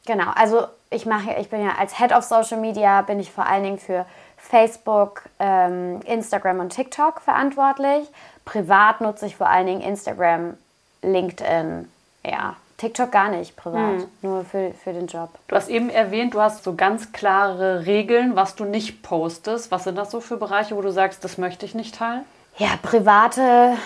genau, 0.06 0.32
also 0.36 0.68
ich 0.89 1.06
mache, 1.06 1.34
ich 1.39 1.50
bin 1.50 1.63
ja 1.63 1.76
als 1.78 1.98
Head 1.98 2.12
of 2.13 2.24
Social 2.24 2.60
Media, 2.60 3.02
bin 3.02 3.20
ich 3.20 3.32
vor 3.32 3.46
allen 3.46 3.63
Dingen 3.63 3.80
für 3.80 4.06
Facebook, 4.38 5.24
ähm, 5.39 6.02
Instagram 6.06 6.60
und 6.60 6.70
TikTok 6.70 7.22
verantwortlich. 7.22 8.08
Privat 8.46 9.02
nutze 9.02 9.28
ich 9.28 9.36
vor 9.36 9.50
allen 9.50 9.68
Dingen 9.68 9.82
Instagram, 9.82 10.58
LinkedIn, 11.02 11.89
ja, 12.26 12.56
TikTok 12.78 13.12
gar 13.12 13.30
nicht 13.30 13.58
privat, 13.58 14.02
hm. 14.02 14.08
nur 14.22 14.46
für, 14.46 14.72
für 14.84 14.94
den 14.94 15.08
Job. 15.08 15.30
Du 15.50 15.56
hast 15.56 15.70
eben 15.70 15.89
erwähnt, 15.89 16.34
du 16.34 16.42
hast 16.42 16.63
so 16.63 16.76
ganz 16.76 17.12
klare 17.12 17.86
Regeln, 17.86 18.36
was 18.36 18.56
du 18.56 18.63
nicht 18.63 19.04
postest. 19.04 19.70
Was 19.70 19.84
sind 19.84 19.98
das 19.98 20.12
so 20.12 20.22
für 20.22 20.38
Bereiche, 20.38 20.76
wo 20.78 20.82
du 20.82 20.92
sagst, 20.92 21.24
das 21.24 21.38
möchte 21.38 21.65
ich 21.65 21.76
nicht 21.76 21.96
teilen? 21.96 22.24
ja, 22.60 22.72
private 22.82 23.78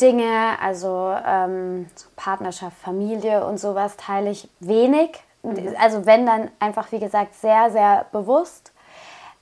Dinge, 0.00 0.58
also 0.60 1.14
ähm, 1.26 1.88
Partnerschaft, 2.16 2.76
Familie 2.78 3.44
und 3.44 3.58
sowas 3.58 3.96
teile 3.96 4.30
ich 4.30 4.48
wenig. 4.60 5.10
Mhm. 5.42 5.74
Also 5.78 6.06
wenn 6.06 6.26
dann 6.26 6.50
einfach, 6.58 6.92
wie 6.92 7.00
gesagt, 7.00 7.34
sehr, 7.34 7.70
sehr 7.70 8.06
bewusst. 8.12 8.72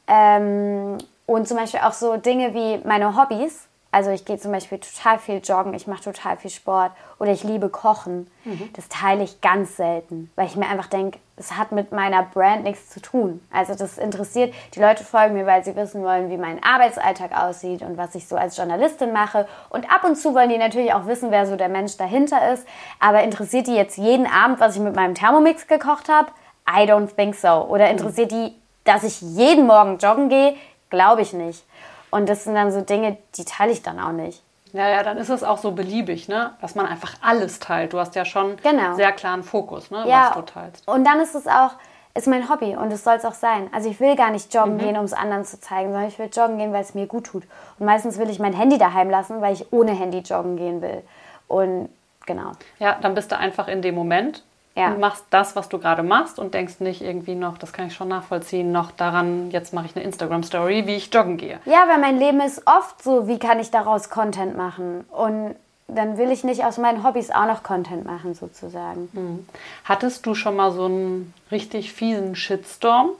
Ähm, 0.06 0.98
und 1.26 1.46
zum 1.46 1.56
Beispiel 1.56 1.80
auch 1.80 1.92
so 1.92 2.16
Dinge 2.16 2.54
wie 2.54 2.78
meine 2.86 3.16
Hobbys 3.16 3.68
also 3.90 4.10
ich 4.10 4.24
gehe 4.24 4.38
zum 4.38 4.52
Beispiel 4.52 4.78
total 4.78 5.18
viel 5.18 5.40
joggen, 5.42 5.72
ich 5.74 5.86
mache 5.86 6.04
total 6.04 6.36
viel 6.36 6.50
Sport 6.50 6.92
oder 7.18 7.32
ich 7.32 7.42
liebe 7.42 7.70
Kochen. 7.70 8.30
Mhm. 8.44 8.70
Das 8.74 8.88
teile 8.88 9.24
ich 9.24 9.40
ganz 9.40 9.76
selten, 9.76 10.30
weil 10.36 10.46
ich 10.46 10.56
mir 10.56 10.68
einfach 10.68 10.88
denke, 10.88 11.18
es 11.38 11.56
hat 11.56 11.72
mit 11.72 11.92
meiner 11.92 12.22
Brand 12.22 12.64
nichts 12.64 12.90
zu 12.90 13.00
tun. 13.00 13.40
Also 13.52 13.74
das 13.74 13.98
interessiert, 13.98 14.52
die 14.74 14.80
Leute 14.80 15.04
folgen 15.04 15.34
mir, 15.34 15.46
weil 15.46 15.64
sie 15.64 15.76
wissen 15.76 16.02
wollen, 16.02 16.30
wie 16.30 16.36
mein 16.36 16.62
Arbeitsalltag 16.62 17.32
aussieht 17.32 17.82
und 17.82 17.96
was 17.96 18.14
ich 18.14 18.26
so 18.26 18.36
als 18.36 18.56
Journalistin 18.56 19.12
mache. 19.12 19.46
Und 19.70 19.90
ab 19.90 20.04
und 20.04 20.16
zu 20.16 20.34
wollen 20.34 20.48
die 20.48 20.58
natürlich 20.58 20.92
auch 20.92 21.06
wissen, 21.06 21.30
wer 21.30 21.46
so 21.46 21.56
der 21.56 21.68
Mensch 21.68 21.96
dahinter 21.96 22.52
ist. 22.52 22.66
Aber 23.00 23.22
interessiert 23.22 23.66
die 23.66 23.74
jetzt 23.74 23.96
jeden 23.96 24.26
Abend, 24.26 24.60
was 24.60 24.76
ich 24.76 24.82
mit 24.82 24.96
meinem 24.96 25.14
Thermomix 25.14 25.66
gekocht 25.66 26.08
habe? 26.08 26.30
I 26.68 26.82
don't 26.90 27.14
think 27.14 27.34
so. 27.34 27.66
Oder 27.68 27.86
mhm. 27.86 27.92
interessiert 27.92 28.32
die, 28.32 28.54
dass 28.84 29.04
ich 29.04 29.20
jeden 29.20 29.66
Morgen 29.66 29.98
joggen 29.98 30.28
gehe? 30.28 30.56
Glaube 30.90 31.22
ich 31.22 31.32
nicht. 31.32 31.64
Und 32.10 32.28
das 32.28 32.44
sind 32.44 32.54
dann 32.54 32.72
so 32.72 32.80
Dinge, 32.80 33.18
die 33.36 33.44
teile 33.44 33.72
ich 33.72 33.82
dann 33.82 34.00
auch 34.00 34.12
nicht. 34.12 34.42
Ja, 34.72 34.88
ja, 34.88 35.02
dann 35.02 35.16
ist 35.16 35.28
es 35.30 35.42
auch 35.42 35.58
so 35.58 35.72
beliebig, 35.72 36.28
ne? 36.28 36.52
Dass 36.60 36.74
man 36.74 36.86
einfach 36.86 37.14
alles 37.22 37.58
teilt. 37.58 37.92
Du 37.92 37.98
hast 37.98 38.14
ja 38.14 38.24
schon 38.24 38.56
Genau. 38.62 38.94
sehr 38.94 39.12
klaren 39.12 39.42
Fokus, 39.42 39.90
ne? 39.90 40.04
Ja, 40.06 40.28
was 40.30 40.34
du 40.36 40.42
teilst. 40.42 40.88
und 40.88 41.04
dann 41.04 41.20
ist 41.20 41.34
es 41.34 41.46
auch, 41.46 41.72
ist 42.14 42.26
mein 42.26 42.48
Hobby 42.48 42.74
und 42.76 42.92
es 42.92 43.04
soll 43.04 43.14
es 43.14 43.24
auch 43.24 43.34
sein. 43.34 43.70
Also 43.72 43.88
ich 43.88 44.00
will 44.00 44.16
gar 44.16 44.30
nicht 44.30 44.52
joggen 44.52 44.78
gehen, 44.78 44.96
um 44.96 45.04
es 45.04 45.12
anderen 45.12 45.44
zu 45.44 45.60
zeigen, 45.60 45.90
sondern 45.92 46.08
ich 46.08 46.18
will 46.18 46.28
joggen 46.32 46.58
gehen, 46.58 46.72
weil 46.72 46.82
es 46.82 46.94
mir 46.94 47.06
gut 47.06 47.24
tut. 47.26 47.44
Und 47.78 47.86
meistens 47.86 48.18
will 48.18 48.28
ich 48.28 48.38
mein 48.40 48.52
Handy 48.52 48.76
daheim 48.78 49.08
lassen, 49.10 49.40
weil 49.40 49.52
ich 49.54 49.72
ohne 49.72 49.92
Handy 49.92 50.18
joggen 50.18 50.56
gehen 50.56 50.82
will. 50.82 51.02
Und 51.46 51.88
genau. 52.26 52.52
Ja, 52.78 52.96
dann 53.00 53.14
bist 53.14 53.30
du 53.32 53.38
einfach 53.38 53.68
in 53.68 53.82
dem 53.82 53.94
Moment 53.94 54.42
Ja. 54.74 54.92
und 54.92 55.00
machst 55.00 55.24
das, 55.30 55.56
was 55.56 55.68
du 55.68 55.78
gerade 55.78 56.04
machst 56.04 56.38
und 56.38 56.54
denkst 56.54 56.78
nicht 56.78 57.02
irgendwie 57.02 57.34
noch, 57.34 57.58
das 57.58 57.72
kann 57.72 57.88
ich 57.88 57.94
schon 57.94 58.08
nachvollziehen, 58.08 58.70
noch 58.70 58.92
daran, 58.92 59.50
jetzt 59.50 59.74
mache 59.74 59.86
ich 59.86 59.96
eine 59.96 60.04
Instagram-Story, 60.04 60.86
wie 60.86 60.94
ich 60.94 61.12
joggen 61.12 61.36
gehe. 61.36 61.58
Ja, 61.64 61.88
weil 61.88 61.98
mein 61.98 62.18
Leben 62.18 62.40
ist 62.40 62.62
oft 62.66 63.02
so, 63.02 63.26
wie 63.26 63.40
kann 63.40 63.58
ich 63.58 63.72
daraus 63.72 64.08
Content 64.08 64.56
machen? 64.56 65.04
Und 65.10 65.56
dann 65.88 66.16
will 66.18 66.30
ich 66.30 66.44
nicht 66.44 66.64
aus 66.64 66.78
meinen 66.78 67.02
Hobbys 67.02 67.30
auch 67.30 67.46
noch 67.46 67.62
Content 67.62 68.04
machen, 68.04 68.34
sozusagen. 68.34 69.48
Hattest 69.84 70.26
du 70.26 70.34
schon 70.34 70.54
mal 70.54 70.70
so 70.70 70.84
einen 70.84 71.34
richtig 71.50 71.92
fiesen 71.92 72.36
Shitstorm? 72.36 73.10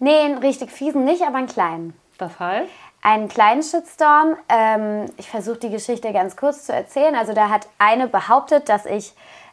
Nee, 0.00 0.18
einen 0.20 0.38
richtig 0.38 0.72
fiesen 0.72 1.04
nicht, 1.04 1.22
aber 1.22 1.36
einen 1.36 1.46
kleinen. 1.46 1.94
Das 2.18 2.40
heißt? 2.40 2.70
einen 3.02 3.28
kleinen 3.28 3.62
Shitstorm. 3.62 4.36
Ähm, 4.48 5.06
ich 5.16 5.28
versuche 5.28 5.58
die 5.58 5.70
Geschichte 5.70 6.12
ganz 6.12 6.36
kurz 6.36 6.66
zu 6.66 6.72
erzählen. 6.72 7.14
Also 7.14 7.32
da 7.32 7.48
hat 7.48 7.66
eine 7.78 8.08
behauptet, 8.08 8.68
dass 8.68 8.86
ich 8.86 9.12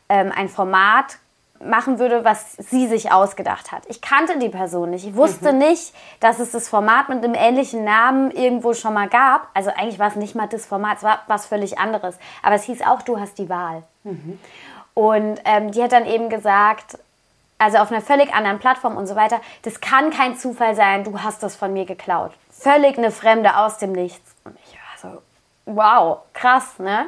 ähm, 0.10 0.32
ein 0.36 0.50
Format 0.50 1.18
machen 1.60 2.00
würde, 2.00 2.24
was 2.24 2.54
sie 2.54 2.88
sich 2.88 3.12
ausgedacht 3.12 3.72
hat. 3.72 3.84
Ich 3.88 4.02
kannte 4.02 4.38
die 4.38 4.50
Person 4.50 4.92
nicht. 4.92 5.06
Ich 5.06 5.16
wusste 5.16 5.54
nicht, 5.54 5.94
dass 6.20 6.40
es 6.40 6.52
das 6.52 6.70
Format 6.70 7.10
mit 7.10 7.24
einem 7.24 7.34
ähnlichen 7.34 7.84
Namen 7.84 8.32
irgendwo 8.32 8.74
schon 8.74 8.94
mal 8.94 9.10
gab. 9.10 9.50
Also 9.54 9.72
eigentlich 9.72 10.00
war 10.00 10.08
es 10.08 10.16
nicht 10.16 10.36
mal 10.36 10.48
das 10.48 10.66
Format, 10.66 10.98
es 10.98 11.04
war 11.04 11.22
was 11.28 11.48
völlig 11.48 11.80
anderes. 11.80 12.18
Aber 12.44 12.56
es 12.56 12.64
hieß 12.64 12.82
auch, 12.84 13.02
du 13.02 13.20
hast 13.20 13.38
die 13.40 13.50
Wahl. 13.50 13.84
Und 14.94 15.40
ähm, 15.46 15.72
die 15.72 15.82
hat 15.82 15.92
dann 15.92 16.06
eben 16.06 16.30
gesagt, 16.30 16.98
also 17.58 17.78
auf 17.78 17.92
einer 17.92 18.02
völlig 18.02 18.34
anderen 18.34 18.60
Plattform 18.60 18.98
und 18.98 19.08
so 19.08 19.16
weiter, 19.16 19.42
das 19.64 19.82
kann 19.82 20.12
kein 20.12 20.38
Zufall 20.38 20.76
sein, 20.76 21.04
du 21.04 21.22
hast 21.22 21.42
das 21.42 21.56
von 21.56 21.74
mir 21.74 21.86
geklaut. 21.86 22.32
Völlig 22.52 22.98
eine 22.98 23.12
Fremde 23.12 23.58
aus 23.58 23.78
dem 23.78 23.92
Nichts. 23.92 24.36
Und 24.44 24.56
ich 24.64 24.74
war 25.04 25.12
so, 25.12 25.22
wow, 25.68 26.20
krass, 26.34 26.80
ne? 26.80 27.08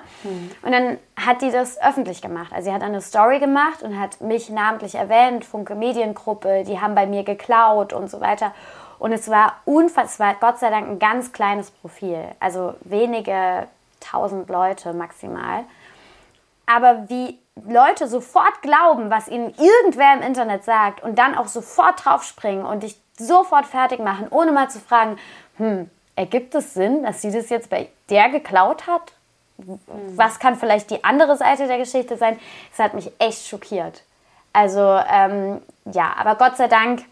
Und 0.61 0.71
dann 0.71 0.97
hat 1.15 1.41
die 1.41 1.49
das 1.49 1.81
öffentlich 1.81 2.21
gemacht. 2.21 2.51
Also 2.53 2.69
sie 2.69 2.75
hat 2.75 2.83
eine 2.83 3.01
Story 3.01 3.39
gemacht 3.39 3.81
und 3.81 3.99
hat 3.99 4.21
mich 4.21 4.49
namentlich 4.49 4.95
erwähnt, 4.95 5.45
Funke 5.45 5.75
Mediengruppe, 5.75 6.63
die 6.65 6.79
haben 6.79 6.93
bei 6.93 7.07
mir 7.07 7.23
geklaut 7.23 7.93
und 7.93 8.11
so 8.11 8.19
weiter. 8.21 8.53
Und 8.99 9.13
es 9.13 9.29
war 9.29 9.55
unfassbar, 9.65 10.35
Gott 10.39 10.59
sei 10.59 10.69
Dank 10.69 10.87
ein 10.87 10.99
ganz 10.99 11.31
kleines 11.31 11.71
Profil, 11.71 12.23
also 12.39 12.75
wenige 12.81 13.67
tausend 14.01 14.49
Leute 14.49 14.93
maximal. 14.93 15.63
Aber 16.65 17.09
wie 17.09 17.39
Leute 17.65 18.07
sofort 18.07 18.61
glauben, 18.61 19.09
was 19.09 19.27
ihnen 19.27 19.53
irgendwer 19.57 20.13
im 20.13 20.21
Internet 20.21 20.63
sagt 20.63 21.01
und 21.01 21.17
dann 21.17 21.35
auch 21.35 21.47
sofort 21.47 22.05
draufspringen 22.05 22.65
und 22.65 22.83
dich 22.83 23.01
sofort 23.17 23.65
fertig 23.65 23.99
machen, 23.99 24.27
ohne 24.29 24.51
mal 24.51 24.69
zu 24.69 24.79
fragen, 24.79 25.17
hm, 25.57 25.89
ergibt 26.19 26.53
es 26.53 26.73
Sinn, 26.73 27.03
dass 27.03 27.21
sie 27.21 27.31
das 27.31 27.49
jetzt 27.49 27.69
bei 27.69 27.87
der 28.09 28.27
geklaut 28.27 28.87
hat? 28.87 29.13
Was 30.15 30.39
kann 30.39 30.57
vielleicht 30.57 30.91
die 30.91 31.03
andere 31.03 31.37
Seite 31.37 31.67
der 31.67 31.77
Geschichte 31.77 32.17
sein? 32.17 32.37
Das 32.71 32.85
hat 32.85 32.93
mich 32.93 33.09
echt 33.19 33.47
schockiert. 33.47 34.03
Also 34.51 34.81
ähm, 34.81 35.61
ja, 35.85 36.13
aber 36.17 36.35
Gott 36.35 36.57
sei 36.57 36.67
Dank 36.67 37.03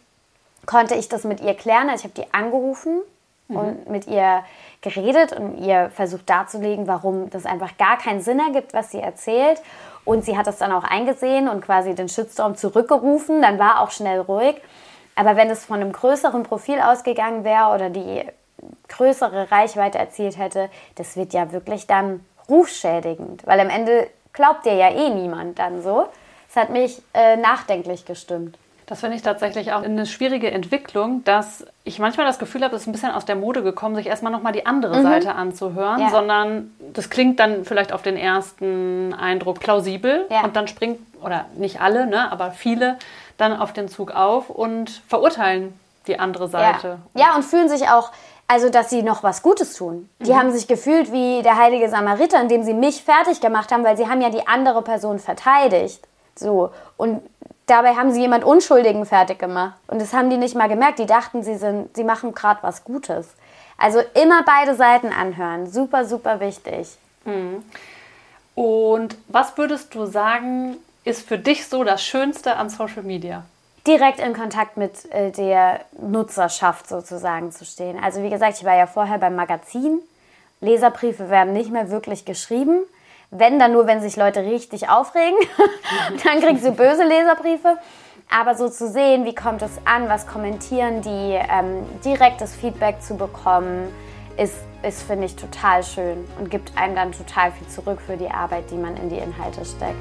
konnte 0.66 0.96
ich 0.96 1.08
das 1.08 1.24
mit 1.24 1.40
ihr 1.40 1.54
klären. 1.54 1.90
Also 1.90 2.06
ich 2.06 2.16
habe 2.16 2.22
die 2.22 2.34
angerufen 2.34 3.02
und 3.48 3.90
mit 3.90 4.08
ihr 4.08 4.44
geredet 4.82 5.32
und 5.32 5.58
ihr 5.60 5.90
versucht 5.92 6.30
darzulegen, 6.30 6.88
warum 6.88 7.30
das 7.30 7.46
einfach 7.46 7.78
gar 7.78 7.98
keinen 7.98 8.20
Sinn 8.22 8.40
ergibt, 8.40 8.74
was 8.74 8.92
sie 8.92 9.00
erzählt. 9.00 9.62
Und 10.04 10.26
sie 10.26 10.38
hat 10.38 10.48
das 10.48 10.58
dann 10.58 10.74
auch 10.74 10.84
eingesehen 10.84 11.48
und 11.48 11.62
quasi 11.62 11.96
den 11.96 12.10
Shitstorm 12.10 12.58
zurückgerufen. 12.58 13.42
Dann 13.42 13.58
war 13.58 13.80
auch 13.80 13.92
schnell 13.92 14.20
ruhig. 14.20 14.58
Aber 15.16 15.38
wenn 15.38 15.50
es 15.50 15.64
von 15.66 15.80
einem 15.80 15.94
größeren 15.94 16.44
Profil 16.44 16.82
ausgegangen 16.82 17.46
wäre 17.46 17.74
oder 17.74 17.90
die 17.90 18.26
größere 18.90 19.52
Reichweite 19.52 19.98
erzielt 19.98 20.38
hätte, 20.38 20.70
das 20.96 21.16
wird 21.16 21.34
ja 21.34 21.52
wirklich 21.52 21.88
dann 21.88 22.22
rufschädigend. 22.50 23.46
Weil 23.46 23.60
am 23.60 23.70
Ende 23.70 24.08
glaubt 24.34 24.66
dir 24.66 24.74
ja 24.74 24.90
eh 24.90 25.10
niemand 25.10 25.60
dann 25.60 25.82
so. 25.82 26.08
Das 26.48 26.64
hat 26.64 26.70
mich 26.70 27.02
äh, 27.14 27.36
nachdenklich 27.38 28.06
gestimmt. 28.06 28.58
Das 28.86 29.02
finde 29.02 29.18
ich 29.18 29.22
tatsächlich 29.22 29.74
auch 29.74 29.82
eine 29.84 30.06
schwierige 30.06 30.50
Entwicklung, 30.50 31.22
dass 31.26 31.66
ich 31.84 32.00
manchmal 32.00 32.26
das 32.26 32.40
Gefühl 32.40 32.64
habe, 32.64 32.74
es 32.74 32.84
ist 32.84 32.88
ein 32.88 32.94
bisschen 32.94 33.12
aus 33.12 33.26
der 33.26 33.36
Mode 33.36 33.62
gekommen, 33.62 33.96
sich 33.96 34.08
erstmal 34.08 34.32
nochmal 34.32 34.54
die 34.54 34.66
andere 34.66 35.02
Seite 35.02 35.36
anzuhören, 35.36 36.00
Ja. 36.00 36.10
sondern 36.10 36.72
das 36.94 37.10
klingt 37.10 37.38
dann 37.42 37.66
vielleicht 37.66 37.92
auf 37.92 38.02
den 38.02 38.16
ersten 38.16 39.14
Eindruck 39.14 39.60
plausibel 39.60 40.26
Ja. 40.30 40.46
und 40.46 40.56
dann 40.56 40.70
springt, 40.70 41.00
oder 41.22 41.46
nicht 41.58 41.82
alle, 41.82 42.08
ne, 42.08 42.32
aber 42.32 42.52
viele 42.52 42.98
dann 43.38 43.60
auf 43.60 43.74
den 43.74 43.90
Zug 43.90 44.12
auf 44.12 44.50
und 44.50 45.02
verurteilen 45.10 45.78
die 46.08 46.18
andere 46.18 46.48
Seite. 46.48 47.00
Ja. 47.14 47.26
ja, 47.28 47.36
und 47.36 47.44
fühlen 47.44 47.68
sich 47.68 47.90
auch, 47.90 48.12
also 48.48 48.70
dass 48.70 48.90
sie 48.90 49.04
noch 49.04 49.24
was 49.24 49.42
Gutes 49.42 49.74
tun. 49.74 50.10
Die 50.20 50.36
haben 50.36 50.52
sich 50.52 50.68
gefühlt 50.68 51.12
wie 51.12 51.42
der 51.42 51.58
heilige 51.58 51.90
Samariter, 51.90 52.42
indem 52.42 52.64
sie 52.64 52.74
mich 52.74 53.04
fertig 53.04 53.42
gemacht 53.42 53.72
haben, 53.72 53.84
weil 53.84 53.98
sie 53.98 54.08
haben 54.08 54.22
ja 54.22 54.30
die 54.30 54.48
andere 54.48 54.82
Person 54.82 55.20
verteidigt. 55.20 56.08
So. 56.36 56.72
Und 56.96 57.22
dabei 57.66 57.96
haben 57.96 58.12
sie 58.12 58.22
jemand 58.22 58.46
Unschuldigen 58.46 59.06
fertig 59.06 59.40
gemacht. 59.40 59.78
Und 59.88 60.02
das 60.02 60.14
haben 60.14 60.30
die 60.30 60.38
nicht 60.38 60.56
mal 60.56 60.70
gemerkt. 60.70 61.00
Die 61.00 61.06
dachten, 61.06 61.44
sie, 61.44 61.56
sind, 61.56 61.96
sie 61.96 62.06
machen 62.06 62.34
gerade 62.34 62.64
was 62.64 62.86
Gutes. 62.86 63.28
Also 63.78 64.00
immer 64.14 64.44
beide 64.44 64.76
Seiten 64.76 65.12
anhören. 65.12 65.70
Super, 65.70 66.06
super 66.06 66.40
wichtig. 66.40 66.98
Und 68.56 69.18
was 69.28 69.58
würdest 69.58 69.94
du 69.94 70.06
sagen, 70.06 70.78
ist 71.04 71.28
für 71.28 71.38
dich 71.38 71.68
so 71.68 71.84
das 71.84 72.02
Schönste 72.02 72.56
an 72.56 72.70
Social 72.70 73.04
Media? 73.04 73.44
Direkt 73.88 74.20
in 74.20 74.34
Kontakt 74.34 74.78
mit 74.78 75.12
äh, 75.12 75.32
der 75.32 75.82
Nutzerschaft 76.00 76.88
sozusagen 76.88 77.52
zu 77.52 77.66
stehen. 77.66 77.98
Also 78.04 78.22
wie 78.22 78.30
gesagt, 78.30 78.58
ich 78.58 78.66
war 78.66 78.76
ja 78.76 78.86
vorher 78.86 79.18
beim 79.18 79.36
Magazin. 79.36 80.00
Leserbriefe 80.60 81.30
werden 81.30 81.54
nicht 81.54 81.72
mehr 81.72 81.90
wirklich 81.90 82.26
geschrieben. 82.26 82.82
Wenn, 83.30 83.60
dann 83.60 83.74
nur, 83.74 83.88
wenn 83.88 84.02
sich 84.02 84.16
Leute 84.16 84.42
richtig 84.42 84.90
aufregen. 84.90 85.38
dann 86.24 86.42
kriegst 86.42 86.66
du 86.66 86.72
böse 86.72 87.04
Leserbriefe. 87.04 87.78
Aber 88.30 88.56
so 88.56 88.68
zu 88.70 88.90
sehen, 88.90 89.26
wie 89.26 89.36
kommt 89.36 89.62
es 89.62 89.72
an, 89.86 90.10
was 90.10 90.28
kommentieren 90.28 91.02
die, 91.02 91.34
ähm, 91.34 91.86
direktes 92.04 92.56
Feedback 92.56 93.02
zu 93.02 93.16
bekommen, 93.16 93.94
ist, 94.38 94.58
ist 94.84 95.04
finde 95.04 95.26
ich, 95.26 95.36
total 95.36 95.82
schön 95.84 96.26
und 96.38 96.52
gibt 96.52 96.78
einem 96.78 96.96
dann 96.96 97.12
total 97.14 97.52
viel 97.54 97.68
zurück 97.68 98.02
für 98.02 98.18
die 98.18 98.30
Arbeit, 98.30 98.70
die 98.70 98.76
man 98.76 98.98
in 98.98 99.10
die 99.10 99.18
Inhalte 99.18 99.64
steckt. 99.64 99.96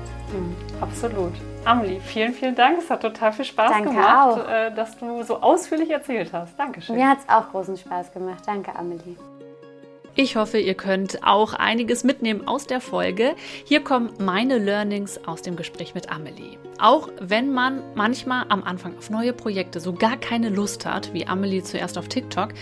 Absolut. 0.80 1.32
Amelie, 1.66 2.00
vielen, 2.00 2.32
vielen 2.32 2.54
Dank. 2.54 2.78
Es 2.78 2.88
hat 2.90 3.02
total 3.02 3.32
viel 3.32 3.44
Spaß 3.44 3.70
Danke 3.70 3.90
gemacht, 3.90 4.38
auch. 4.38 4.48
äh, 4.48 4.70
dass 4.72 4.96
du 4.96 5.22
so 5.24 5.40
ausführlich 5.40 5.90
erzählt 5.90 6.32
hast. 6.32 6.56
Dankeschön. 6.58 6.96
Mir 6.96 7.08
hat 7.08 7.18
es 7.18 7.28
auch 7.28 7.50
großen 7.50 7.76
Spaß 7.76 8.12
gemacht. 8.12 8.42
Danke, 8.46 8.74
Amelie. 8.76 9.16
Ich 10.18 10.34
hoffe, 10.36 10.58
ihr 10.58 10.72
könnt 10.72 11.22
auch 11.24 11.52
einiges 11.52 12.02
mitnehmen 12.02 12.48
aus 12.48 12.66
der 12.66 12.80
Folge. 12.80 13.36
Hier 13.66 13.84
kommen 13.84 14.14
meine 14.18 14.56
Learnings 14.56 15.20
aus 15.26 15.42
dem 15.42 15.56
Gespräch 15.56 15.94
mit 15.94 16.08
Amelie. 16.10 16.56
Auch 16.78 17.10
wenn 17.20 17.52
man 17.52 17.82
manchmal 17.94 18.46
am 18.48 18.62
Anfang 18.64 18.96
auf 18.96 19.10
neue 19.10 19.34
Projekte 19.34 19.78
so 19.78 19.92
gar 19.92 20.16
keine 20.16 20.48
Lust 20.48 20.86
hat, 20.86 21.12
wie 21.12 21.26
Amelie 21.26 21.62
zuerst 21.62 21.98
auf 21.98 22.08
TikTok, 22.08 22.54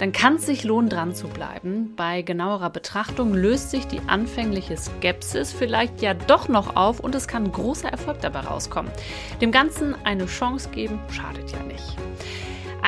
dann 0.00 0.10
kann 0.10 0.34
es 0.34 0.46
sich 0.46 0.64
lohnen, 0.64 0.90
dran 0.90 1.14
zu 1.14 1.28
bleiben. 1.28 1.94
Bei 1.94 2.22
genauerer 2.22 2.70
Betrachtung 2.70 3.34
löst 3.34 3.70
sich 3.70 3.86
die 3.86 4.00
anfängliche 4.08 4.76
Skepsis 4.76 5.52
vielleicht 5.52 6.02
ja 6.02 6.12
doch 6.12 6.48
noch 6.48 6.74
auf 6.74 6.98
und 6.98 7.14
es 7.14 7.28
kann 7.28 7.52
großer 7.52 7.88
Erfolg 7.88 8.20
dabei 8.20 8.40
rauskommen. 8.40 8.90
Dem 9.40 9.52
Ganzen 9.52 9.94
eine 10.04 10.26
Chance 10.26 10.70
geben, 10.70 10.98
schadet 11.12 11.52
ja 11.52 11.62
nicht. 11.62 11.96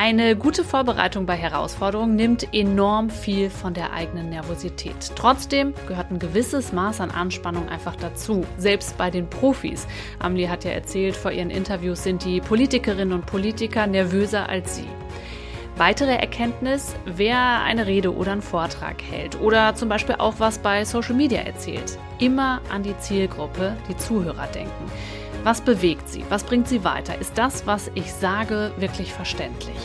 Eine 0.00 0.36
gute 0.36 0.62
Vorbereitung 0.62 1.26
bei 1.26 1.34
Herausforderungen 1.34 2.14
nimmt 2.14 2.54
enorm 2.54 3.10
viel 3.10 3.50
von 3.50 3.74
der 3.74 3.92
eigenen 3.92 4.30
Nervosität. 4.30 4.94
Trotzdem 5.16 5.74
gehört 5.88 6.12
ein 6.12 6.20
gewisses 6.20 6.72
Maß 6.72 7.00
an 7.00 7.10
Anspannung 7.10 7.68
einfach 7.68 7.96
dazu, 7.96 8.46
selbst 8.58 8.96
bei 8.96 9.10
den 9.10 9.28
Profis. 9.28 9.88
Amelie 10.20 10.48
hat 10.48 10.62
ja 10.62 10.70
erzählt, 10.70 11.16
vor 11.16 11.32
ihren 11.32 11.50
Interviews 11.50 12.04
sind 12.04 12.24
die 12.24 12.40
Politikerinnen 12.40 13.12
und 13.12 13.26
Politiker 13.26 13.88
nervöser 13.88 14.48
als 14.48 14.76
sie. 14.76 14.86
Weitere 15.76 16.14
Erkenntnis, 16.14 16.94
wer 17.04 17.62
eine 17.64 17.88
Rede 17.88 18.14
oder 18.14 18.30
einen 18.30 18.42
Vortrag 18.42 19.02
hält 19.02 19.40
oder 19.40 19.74
zum 19.74 19.88
Beispiel 19.88 20.14
auch 20.18 20.34
was 20.38 20.60
bei 20.60 20.84
Social 20.84 21.16
Media 21.16 21.40
erzählt. 21.40 21.98
Immer 22.20 22.60
an 22.72 22.84
die 22.84 22.96
Zielgruppe, 22.98 23.76
die 23.88 23.96
Zuhörer 23.96 24.46
denken. 24.46 24.92
Was 25.48 25.62
bewegt 25.62 26.10
sie? 26.10 26.26
Was 26.28 26.44
bringt 26.44 26.68
sie 26.68 26.84
weiter? 26.84 27.18
Ist 27.18 27.38
das, 27.38 27.66
was 27.66 27.90
ich 27.94 28.12
sage, 28.12 28.70
wirklich 28.76 29.14
verständlich? 29.14 29.78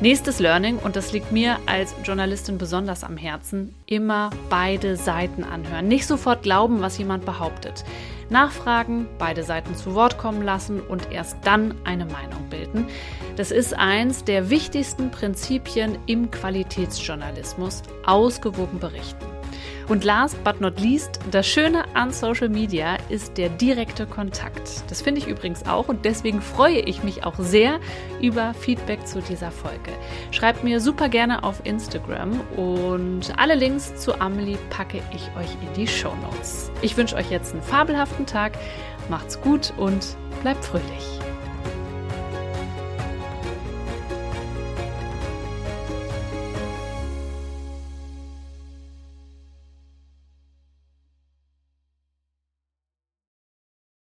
Nächstes 0.00 0.38
Learning, 0.38 0.78
und 0.78 0.96
das 0.96 1.12
liegt 1.12 1.30
mir 1.30 1.58
als 1.66 1.94
Journalistin 2.04 2.56
besonders 2.56 3.04
am 3.04 3.18
Herzen, 3.18 3.74
immer 3.84 4.30
beide 4.48 4.96
Seiten 4.96 5.44
anhören. 5.44 5.88
Nicht 5.88 6.06
sofort 6.06 6.42
glauben, 6.42 6.80
was 6.80 6.96
jemand 6.96 7.26
behauptet. 7.26 7.84
Nachfragen, 8.30 9.08
beide 9.18 9.42
Seiten 9.42 9.76
zu 9.76 9.94
Wort 9.94 10.16
kommen 10.16 10.40
lassen 10.40 10.80
und 10.80 11.12
erst 11.12 11.36
dann 11.44 11.74
eine 11.84 12.06
Meinung 12.06 12.48
bilden. 12.48 12.86
Das 13.36 13.50
ist 13.50 13.74
eins 13.74 14.24
der 14.24 14.48
wichtigsten 14.48 15.10
Prinzipien 15.10 15.98
im 16.06 16.30
Qualitätsjournalismus, 16.30 17.82
ausgewogen 18.06 18.78
berichten. 18.78 19.26
Und 19.88 20.04
last 20.04 20.42
but 20.44 20.60
not 20.60 20.80
least, 20.80 21.18
das 21.30 21.46
Schöne 21.46 21.84
an 21.94 22.12
Social 22.12 22.48
Media 22.48 22.96
ist 23.08 23.36
der 23.38 23.48
direkte 23.48 24.06
Kontakt. 24.06 24.84
Das 24.88 25.02
finde 25.02 25.20
ich 25.20 25.28
übrigens 25.28 25.66
auch 25.66 25.88
und 25.88 26.04
deswegen 26.04 26.40
freue 26.40 26.80
ich 26.80 27.02
mich 27.02 27.24
auch 27.24 27.38
sehr 27.38 27.80
über 28.20 28.54
Feedback 28.54 29.06
zu 29.06 29.20
dieser 29.20 29.50
Folge. 29.50 29.92
Schreibt 30.30 30.64
mir 30.64 30.80
super 30.80 31.08
gerne 31.08 31.42
auf 31.44 31.60
Instagram 31.64 32.40
und 32.56 33.32
alle 33.36 33.54
Links 33.54 33.96
zu 33.96 34.20
Amelie 34.20 34.58
packe 34.70 35.02
ich 35.12 35.30
euch 35.36 35.50
in 35.66 35.72
die 35.76 35.88
Show 35.88 36.14
Notes. 36.22 36.70
Ich 36.82 36.96
wünsche 36.96 37.16
euch 37.16 37.30
jetzt 37.30 37.52
einen 37.52 37.62
fabelhaften 37.62 38.26
Tag, 38.26 38.52
macht's 39.08 39.40
gut 39.40 39.72
und 39.76 40.16
bleibt 40.42 40.64
fröhlich. 40.64 41.31